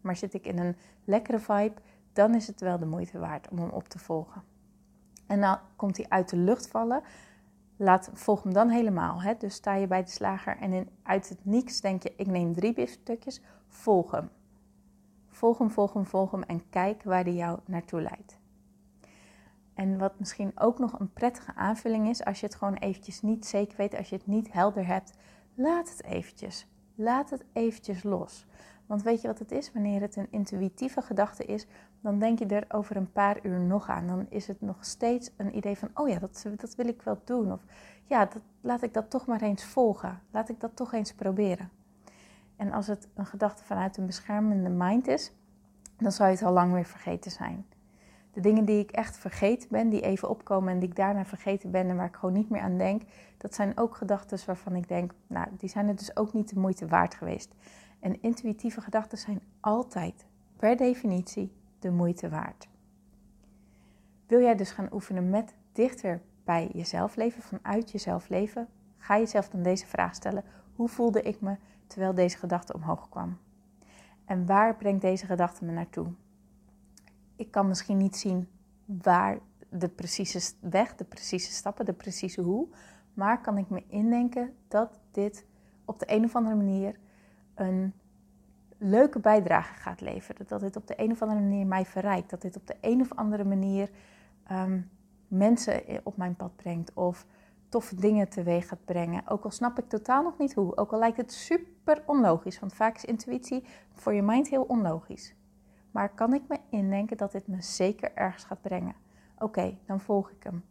Maar 0.00 0.16
zit 0.16 0.34
ik 0.34 0.46
in 0.46 0.58
een 0.58 0.76
lekkere 1.04 1.38
vibe, 1.38 1.74
dan 2.12 2.34
is 2.34 2.46
het 2.46 2.60
wel 2.60 2.78
de 2.78 2.86
moeite 2.86 3.18
waard 3.18 3.48
om 3.48 3.58
hem 3.58 3.70
op 3.70 3.88
te 3.88 3.98
volgen. 3.98 4.42
En 5.26 5.40
dan 5.40 5.58
komt 5.76 5.96
hij 5.96 6.06
uit 6.08 6.28
de 6.28 6.36
lucht 6.36 6.68
vallen. 6.68 7.02
Laat, 7.76 8.10
volg 8.12 8.42
hem 8.42 8.52
dan 8.52 8.68
helemaal. 8.68 9.22
Hè? 9.22 9.34
Dus 9.38 9.54
sta 9.54 9.74
je 9.74 9.86
bij 9.86 10.02
de 10.02 10.10
slager 10.10 10.56
en 10.56 10.72
in, 10.72 10.88
uit 11.02 11.28
het 11.28 11.44
niks 11.44 11.80
denk 11.80 12.02
je: 12.02 12.12
ik 12.16 12.26
neem 12.26 12.54
drie 12.54 12.72
biefstukjes. 12.72 13.40
Volg 13.68 14.10
hem. 14.10 14.30
Volg 15.28 15.58
hem, 15.58 15.70
volg 15.70 15.92
hem, 15.92 16.06
volg 16.06 16.30
hem 16.30 16.42
en 16.42 16.70
kijk 16.70 17.02
waar 17.02 17.24
die 17.24 17.34
jou 17.34 17.58
naartoe 17.64 18.00
leidt. 18.00 18.39
En 19.80 19.98
wat 19.98 20.18
misschien 20.18 20.52
ook 20.54 20.78
nog 20.78 21.00
een 21.00 21.12
prettige 21.12 21.54
aanvulling 21.54 22.08
is, 22.08 22.24
als 22.24 22.40
je 22.40 22.46
het 22.46 22.54
gewoon 22.54 22.74
eventjes 22.74 23.22
niet 23.22 23.46
zeker 23.46 23.76
weet, 23.76 23.96
als 23.96 24.08
je 24.08 24.16
het 24.16 24.26
niet 24.26 24.52
helder 24.52 24.86
hebt, 24.86 25.12
laat 25.54 25.90
het 25.90 26.04
eventjes. 26.04 26.66
Laat 26.94 27.30
het 27.30 27.44
eventjes 27.52 28.02
los. 28.02 28.46
Want 28.86 29.02
weet 29.02 29.20
je 29.20 29.26
wat 29.26 29.38
het 29.38 29.50
is? 29.50 29.72
Wanneer 29.72 30.00
het 30.00 30.16
een 30.16 30.26
intuïtieve 30.30 31.02
gedachte 31.02 31.44
is, 31.44 31.66
dan 32.00 32.18
denk 32.18 32.38
je 32.38 32.46
er 32.46 32.64
over 32.68 32.96
een 32.96 33.12
paar 33.12 33.38
uur 33.42 33.60
nog 33.60 33.88
aan. 33.88 34.06
Dan 34.06 34.26
is 34.28 34.46
het 34.46 34.60
nog 34.60 34.84
steeds 34.84 35.30
een 35.36 35.56
idee 35.56 35.76
van, 35.76 35.90
oh 35.94 36.08
ja, 36.08 36.18
dat, 36.18 36.46
dat 36.56 36.74
wil 36.74 36.86
ik 36.86 37.02
wel 37.02 37.18
doen. 37.24 37.52
Of 37.52 37.60
ja, 38.04 38.24
dat, 38.24 38.42
laat 38.60 38.82
ik 38.82 38.94
dat 38.94 39.10
toch 39.10 39.26
maar 39.26 39.42
eens 39.42 39.64
volgen. 39.64 40.20
Laat 40.30 40.48
ik 40.48 40.60
dat 40.60 40.76
toch 40.76 40.92
eens 40.92 41.12
proberen. 41.12 41.70
En 42.56 42.72
als 42.72 42.86
het 42.86 43.08
een 43.14 43.26
gedachte 43.26 43.64
vanuit 43.64 43.96
een 43.96 44.06
beschermende 44.06 44.70
mind 44.70 45.08
is, 45.08 45.32
dan 45.98 46.12
zou 46.12 46.28
je 46.28 46.34
het 46.34 46.44
al 46.44 46.52
lang 46.52 46.72
weer 46.72 46.84
vergeten 46.84 47.30
zijn. 47.30 47.66
De 48.32 48.40
dingen 48.40 48.64
die 48.64 48.78
ik 48.78 48.90
echt 48.90 49.16
vergeten 49.18 49.68
ben, 49.70 49.88
die 49.88 50.00
even 50.00 50.28
opkomen 50.28 50.72
en 50.72 50.78
die 50.78 50.88
ik 50.88 50.96
daarna 50.96 51.24
vergeten 51.24 51.70
ben 51.70 51.88
en 51.88 51.96
waar 51.96 52.06
ik 52.06 52.14
gewoon 52.14 52.34
niet 52.34 52.50
meer 52.50 52.60
aan 52.60 52.78
denk, 52.78 53.02
dat 53.36 53.54
zijn 53.54 53.78
ook 53.78 53.96
gedachten 53.96 54.38
waarvan 54.46 54.76
ik 54.76 54.88
denk, 54.88 55.12
nou, 55.26 55.48
die 55.56 55.68
zijn 55.68 55.88
het 55.88 55.98
dus 55.98 56.16
ook 56.16 56.32
niet 56.32 56.48
de 56.48 56.58
moeite 56.58 56.86
waard 56.86 57.14
geweest. 57.14 57.54
En 58.00 58.22
intuïtieve 58.22 58.80
gedachten 58.80 59.18
zijn 59.18 59.40
altijd, 59.60 60.26
per 60.56 60.76
definitie, 60.76 61.52
de 61.78 61.90
moeite 61.90 62.28
waard. 62.28 62.68
Wil 64.26 64.40
jij 64.40 64.54
dus 64.54 64.70
gaan 64.70 64.92
oefenen 64.92 65.30
met 65.30 65.54
dichter 65.72 66.20
bij 66.44 66.70
jezelf 66.72 67.16
leven, 67.16 67.42
vanuit 67.42 67.90
jezelf 67.90 68.28
leven, 68.28 68.68
ga 68.98 69.18
jezelf 69.18 69.48
dan 69.48 69.62
deze 69.62 69.86
vraag 69.86 70.14
stellen: 70.14 70.44
hoe 70.74 70.88
voelde 70.88 71.22
ik 71.22 71.40
me 71.40 71.56
terwijl 71.86 72.14
deze 72.14 72.38
gedachte 72.38 72.74
omhoog 72.74 73.08
kwam? 73.08 73.38
En 74.24 74.46
waar 74.46 74.76
brengt 74.76 75.00
deze 75.00 75.26
gedachte 75.26 75.64
me 75.64 75.72
naartoe? 75.72 76.06
Ik 77.40 77.50
kan 77.50 77.68
misschien 77.68 77.96
niet 77.96 78.16
zien 78.16 78.48
waar 78.84 79.38
de 79.68 79.88
precieze 79.88 80.52
weg, 80.60 80.94
de 80.94 81.04
precieze 81.04 81.52
stappen, 81.52 81.84
de 81.84 81.92
precieze 81.92 82.40
hoe, 82.40 82.68
maar 83.14 83.40
kan 83.40 83.58
ik 83.58 83.68
me 83.68 83.84
indenken 83.86 84.54
dat 84.68 85.00
dit 85.10 85.46
op 85.84 85.98
de 85.98 86.12
een 86.12 86.24
of 86.24 86.36
andere 86.36 86.56
manier 86.56 86.98
een 87.54 87.92
leuke 88.78 89.18
bijdrage 89.18 89.74
gaat 89.74 90.00
leveren. 90.00 90.46
Dat 90.46 90.60
dit 90.60 90.76
op 90.76 90.86
de 90.86 90.94
een 90.96 91.10
of 91.10 91.22
andere 91.22 91.40
manier 91.40 91.66
mij 91.66 91.84
verrijkt. 91.84 92.30
Dat 92.30 92.42
dit 92.42 92.56
op 92.56 92.66
de 92.66 92.76
een 92.80 93.00
of 93.00 93.12
andere 93.12 93.44
manier 93.44 93.90
um, 94.52 94.90
mensen 95.28 95.82
op 96.02 96.16
mijn 96.16 96.36
pad 96.36 96.56
brengt. 96.56 96.92
Of 96.94 97.26
toffe 97.68 97.94
dingen 97.94 98.28
teweeg 98.28 98.68
gaat 98.68 98.84
brengen. 98.84 99.28
Ook 99.28 99.44
al 99.44 99.50
snap 99.50 99.78
ik 99.78 99.88
totaal 99.88 100.22
nog 100.22 100.38
niet 100.38 100.54
hoe. 100.54 100.76
Ook 100.76 100.92
al 100.92 100.98
lijkt 100.98 101.16
het 101.16 101.32
super 101.32 102.02
onlogisch. 102.06 102.60
Want 102.60 102.74
vaak 102.74 102.96
is 102.96 103.04
intuïtie 103.04 103.64
voor 103.92 104.12
je 104.12 104.22
mind 104.22 104.48
heel 104.48 104.62
onlogisch. 104.62 105.34
Maar 105.90 106.14
kan 106.14 106.34
ik 106.34 106.42
me 106.48 106.58
indenken 106.70 107.16
dat 107.16 107.32
dit 107.32 107.46
me 107.46 107.62
zeker 107.62 108.14
ergens 108.14 108.44
gaat 108.44 108.62
brengen? 108.62 108.94
Oké, 109.38 109.76
dan 109.86 110.00
volg 110.00 110.30
ik 110.30 110.42
hem. 110.42 110.64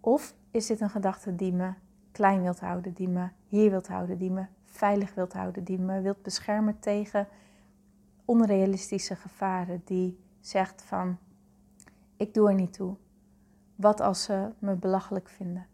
Of 0.00 0.34
is 0.50 0.66
dit 0.66 0.80
een 0.80 0.90
gedachte 0.90 1.34
die 1.34 1.52
me 1.52 1.72
klein 2.12 2.42
wilt 2.42 2.60
houden, 2.60 2.92
die 2.92 3.08
me 3.08 3.28
hier 3.48 3.70
wilt 3.70 3.88
houden, 3.88 4.18
die 4.18 4.30
me 4.30 4.46
veilig 4.64 5.14
wilt 5.14 5.32
houden, 5.32 5.64
die 5.64 5.78
me 5.78 6.00
wilt 6.00 6.22
beschermen 6.22 6.78
tegen 6.78 7.28
onrealistische 8.24 9.16
gevaren, 9.16 9.82
die 9.84 10.18
zegt 10.40 10.82
van 10.82 11.18
ik 12.16 12.34
doe 12.34 12.48
er 12.48 12.54
niet 12.54 12.72
toe. 12.72 12.96
Wat 13.76 14.00
als 14.00 14.22
ze 14.22 14.50
me 14.58 14.74
belachelijk 14.74 15.28
vinden? 15.28 15.66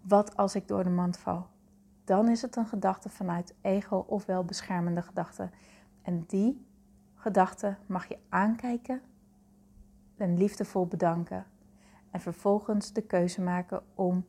Wat 0.00 0.36
als 0.36 0.54
ik 0.54 0.68
door 0.68 0.84
de 0.84 0.90
mand 0.90 1.18
val? 1.18 1.46
Dan 2.04 2.28
is 2.28 2.42
het 2.42 2.56
een 2.56 2.66
gedachte 2.66 3.08
vanuit 3.08 3.54
ego 3.60 4.04
ofwel 4.08 4.44
beschermende 4.44 5.02
gedachte. 5.02 5.50
En 6.02 6.24
die 6.26 6.66
gedachte 7.26 7.76
mag 7.86 8.08
je 8.08 8.18
aankijken 8.28 9.00
en 10.16 10.36
liefdevol 10.36 10.86
bedanken. 10.86 11.46
En 12.10 12.20
vervolgens 12.20 12.92
de 12.92 13.02
keuze 13.02 13.42
maken 13.42 13.82
om 13.94 14.24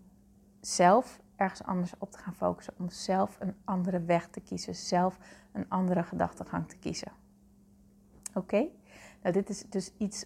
zelf 0.62 1.20
ergens 1.36 1.64
anders 1.64 1.94
op 1.98 2.12
te 2.12 2.18
gaan 2.18 2.34
focussen. 2.34 2.74
Om 2.78 2.90
zelf 2.90 3.38
een 3.40 3.56
andere 3.64 4.02
weg 4.02 4.28
te 4.28 4.40
kiezen. 4.40 4.76
Zelf 4.76 5.18
een 5.52 5.70
andere 5.70 6.04
gedachtegang 6.04 6.68
te 6.68 6.78
kiezen. 6.78 7.12
Oké? 8.34 8.68
Nou, 9.22 9.34
dit 9.34 9.50
is 9.50 9.64
dus 9.70 9.92
iets. 9.98 10.26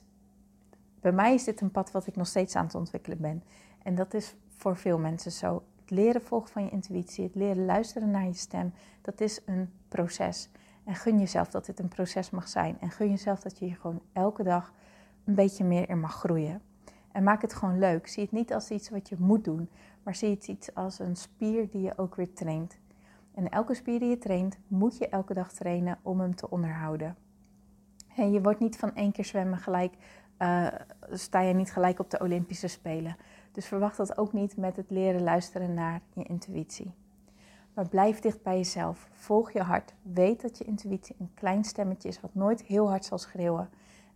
Bij 0.99 1.11
mij 1.11 1.33
is 1.33 1.43
dit 1.43 1.61
een 1.61 1.71
pad 1.71 1.91
wat 1.91 2.07
ik 2.07 2.15
nog 2.15 2.27
steeds 2.27 2.55
aan 2.55 2.65
het 2.65 2.75
ontwikkelen 2.75 3.21
ben. 3.21 3.43
En 3.83 3.95
dat 3.95 4.13
is 4.13 4.35
voor 4.47 4.77
veel 4.77 4.97
mensen 4.97 5.31
zo. 5.31 5.63
Het 5.79 5.89
leren 5.89 6.21
volgen 6.21 6.49
van 6.49 6.63
je 6.63 6.69
intuïtie, 6.69 7.23
het 7.23 7.35
leren 7.35 7.65
luisteren 7.65 8.11
naar 8.11 8.25
je 8.25 8.33
stem, 8.33 8.73
dat 9.01 9.21
is 9.21 9.41
een 9.45 9.71
proces. 9.87 10.49
En 10.91 10.97
gun 10.97 11.19
jezelf 11.19 11.49
dat 11.49 11.65
dit 11.65 11.79
een 11.79 11.87
proces 11.87 12.29
mag 12.29 12.47
zijn. 12.47 12.77
En 12.79 12.91
gun 12.91 13.09
jezelf 13.09 13.39
dat 13.39 13.59
je 13.59 13.65
hier 13.65 13.75
gewoon 13.75 14.01
elke 14.13 14.43
dag 14.43 14.73
een 15.25 15.35
beetje 15.35 15.63
meer 15.63 15.89
in 15.89 15.99
mag 15.99 16.13
groeien. 16.13 16.61
En 17.11 17.23
maak 17.23 17.41
het 17.41 17.53
gewoon 17.53 17.79
leuk. 17.79 18.07
Zie 18.07 18.23
het 18.23 18.31
niet 18.31 18.53
als 18.53 18.69
iets 18.69 18.89
wat 18.89 19.09
je 19.09 19.15
moet 19.19 19.43
doen, 19.43 19.69
maar 20.03 20.15
zie 20.15 20.29
het 20.29 20.47
iets 20.47 20.75
als 20.75 20.99
een 20.99 21.15
spier 21.15 21.69
die 21.69 21.81
je 21.81 21.97
ook 21.97 22.15
weer 22.15 22.33
traint. 22.33 22.79
En 23.33 23.49
elke 23.49 23.73
spier 23.73 23.99
die 23.99 24.09
je 24.09 24.17
traint, 24.17 24.57
moet 24.67 24.97
je 24.97 25.09
elke 25.09 25.33
dag 25.33 25.51
trainen 25.53 25.99
om 26.01 26.19
hem 26.19 26.35
te 26.35 26.49
onderhouden. 26.49 27.15
En 28.15 28.31
je 28.31 28.41
wordt 28.41 28.59
niet 28.59 28.77
van 28.77 28.95
één 28.95 29.11
keer 29.11 29.25
zwemmen 29.25 29.59
gelijk, 29.59 29.93
uh, 30.39 30.67
sta 31.11 31.39
je 31.39 31.53
niet 31.53 31.71
gelijk 31.71 31.99
op 31.99 32.09
de 32.09 32.19
Olympische 32.19 32.67
Spelen. 32.67 33.17
Dus 33.51 33.65
verwacht 33.65 33.97
dat 33.97 34.17
ook 34.17 34.33
niet 34.33 34.57
met 34.57 34.75
het 34.75 34.89
leren 34.89 35.23
luisteren 35.23 35.73
naar 35.73 36.01
je 36.13 36.23
intuïtie. 36.23 36.93
Maar 37.73 37.87
blijf 37.87 38.19
dicht 38.19 38.43
bij 38.43 38.57
jezelf. 38.57 39.09
Volg 39.11 39.51
je 39.51 39.61
hart. 39.61 39.93
Weet 40.01 40.41
dat 40.41 40.57
je 40.57 40.63
intuïtie 40.63 41.15
een 41.19 41.31
klein 41.33 41.63
stemmetje 41.63 42.09
is 42.09 42.21
wat 42.21 42.35
nooit 42.35 42.61
heel 42.61 42.89
hard 42.89 43.05
zal 43.05 43.17
schreeuwen. 43.17 43.69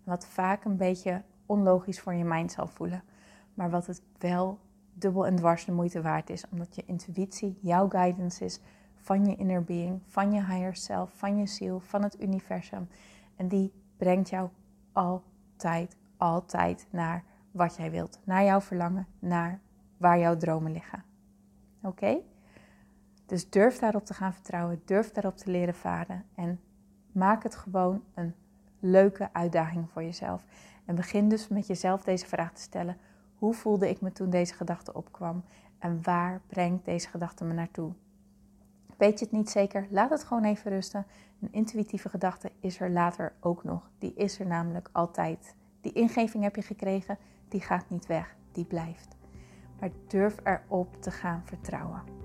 En 0.04 0.12
wat 0.12 0.26
vaak 0.26 0.66
een 0.66 0.78
beetje 0.78 1.22
onlogisch 1.46 2.00
voor 2.00 2.14
je 2.14 2.24
mind 2.24 2.52
zal 2.52 2.68
voelen. 2.68 3.04
Maar 3.54 3.70
wat 3.70 3.86
het 3.86 4.02
wel 4.18 4.60
dubbel 4.94 5.26
en 5.26 5.36
dwars 5.36 5.66
de 5.66 5.72
moeite 5.72 6.02
waard 6.02 6.30
is. 6.30 6.44
Omdat 6.52 6.76
je 6.76 6.84
intuïtie 6.86 7.58
jouw 7.62 7.90
guidance 7.90 8.46
is 8.46 8.60
van 8.96 9.26
je 9.26 9.36
inner 9.36 9.64
being, 9.64 10.02
van 10.08 10.32
je 10.32 10.46
higher 10.46 10.76
self, 10.76 11.12
van 11.14 11.38
je 11.38 11.46
ziel, 11.46 11.80
van 11.80 12.04
het 12.04 12.22
universum. 12.22 12.88
En 13.36 13.48
die 13.48 13.72
brengt 13.98 14.30
jou 14.30 14.50
altijd, 14.92 15.96
altijd 16.18 16.88
naar 16.90 17.24
wat 17.52 17.76
jij 17.76 17.92
wilt. 17.92 18.20
Naar 18.24 18.44
jouw 18.44 18.62
verlangen, 18.62 19.08
naar 19.20 19.60
waar 19.98 20.20
jouw 20.20 20.38
dromen 20.38 20.72
liggen. 20.72 21.04
Oké? 21.82 22.18
Dus 23.26 23.50
durf 23.50 23.80
daarop 23.80 24.06
te 24.06 24.14
gaan 24.14 24.34
vertrouwen, 24.34 24.82
durf 24.86 25.12
daarop 25.12 25.38
te 25.38 25.52
leren 25.52 25.76
varen 25.76 26.26
en 26.36 26.60
maak 27.12 27.44
het 27.44 27.56
gewoon 27.56 28.04
een 28.14 28.36
leuke 28.80 29.30
uitdaging 29.34 29.90
voor 29.90 30.04
jezelf. 30.04 30.46
En 30.86 30.96
begin 30.96 31.30
dus 31.30 31.48
met 31.48 31.68
jezelf 31.68 32.04
deze 32.04 32.26
vraag 32.26 32.54
te 32.54 32.62
stellen: 32.62 32.98
hoe 33.36 33.54
voelde 33.54 33.90
ik 33.90 34.02
me 34.02 34.12
toen 34.12 34.30
deze 34.30 34.54
gedachte 34.54 34.94
opkwam 34.94 35.44
en 35.80 36.04
waar 36.04 36.42
brengt 36.48 36.86
deze 36.86 37.10
gedachte 37.10 37.44
me 37.44 37.54
naartoe? 37.54 37.92
Weet 38.98 39.20
je 39.20 39.26
het 39.26 39.34
niet 39.34 39.50
zeker? 39.50 39.88
Laat 39.90 40.10
het 40.10 40.24
gewoon 40.24 40.44
even 40.44 40.72
rusten. 40.72 41.06
Een 41.42 41.52
intuïtieve 41.52 42.10
gedachte 42.10 42.52
is 42.60 42.80
er 42.80 42.90
later 42.90 43.34
ook 43.40 43.64
nog. 43.64 43.90
Die 43.98 44.14
is 44.14 44.40
er 44.40 44.48
namelijk 44.48 44.90
altijd. 44.92 45.56
Die 45.82 45.94
ingeving 45.94 46.44
heb 46.44 46.56
je 46.56 46.62
gekregen, 46.62 47.18
die 47.48 47.62
gaat 47.62 47.90
niet 47.90 48.06
weg, 48.06 48.36
die 48.52 48.66
blijft. 48.66 49.16
Maar 49.80 49.90
durf 50.08 50.38
erop 50.44 51.02
te 51.02 51.12
gaan 51.12 51.42
vertrouwen. 51.46 52.25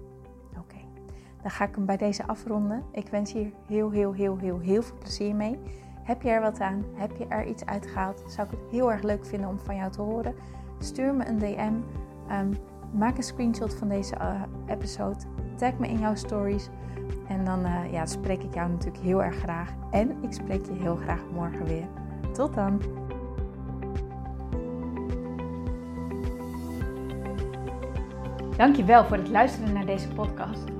Dan 1.42 1.50
ga 1.50 1.64
ik 1.64 1.74
hem 1.74 1.87
bij 1.87 1.96
deze 1.96 2.26
afronden. 2.26 2.83
Ik 2.92 3.09
wens 3.09 3.33
je 3.33 3.38
hier 3.38 3.53
heel, 3.66 3.90
heel, 3.90 4.12
heel, 4.12 4.37
heel, 4.37 4.59
heel 4.59 4.83
veel 4.83 4.98
plezier 4.98 5.35
mee. 5.35 5.59
Heb 6.03 6.22
je 6.22 6.31
er 6.31 6.40
wat 6.40 6.61
aan? 6.61 6.85
Heb 6.94 7.16
je 7.16 7.26
er 7.29 7.46
iets 7.46 7.64
uitgehaald? 7.64 8.22
Zou 8.26 8.46
ik 8.46 8.59
het 8.59 8.70
heel 8.70 8.92
erg 8.92 9.03
leuk 9.03 9.26
vinden 9.26 9.48
om 9.48 9.59
van 9.59 9.76
jou 9.76 9.90
te 9.90 10.00
horen. 10.00 10.35
Stuur 10.79 11.14
me 11.14 11.26
een 11.26 11.38
DM. 11.38 11.72
Ehm, 12.29 12.53
maak 12.92 13.16
een 13.16 13.22
screenshot 13.22 13.74
van 13.74 13.88
deze 13.88 14.14
uh, 14.14 14.42
episode. 14.66 15.18
Tag 15.57 15.79
me 15.79 15.88
in 15.88 15.98
jouw 15.98 16.14
stories. 16.14 16.68
En 17.29 17.44
dan 17.44 17.66
uh, 17.66 17.92
ja, 17.92 18.07
spreek 18.07 18.42
ik 18.42 18.55
jou 18.55 18.70
natuurlijk 18.70 19.05
heel 19.05 19.22
erg 19.22 19.37
graag. 19.37 19.74
En 19.90 20.22
ik 20.22 20.33
spreek 20.33 20.66
je 20.66 20.72
heel 20.72 20.96
graag 20.96 21.20
morgen 21.33 21.64
weer. 21.64 21.87
Tot 22.33 22.55
dan! 22.55 22.81
Dankjewel 28.57 29.05
voor 29.05 29.16
het 29.16 29.29
luisteren 29.29 29.72
naar 29.72 29.87
deze 29.87 30.09
podcast. 30.09 30.80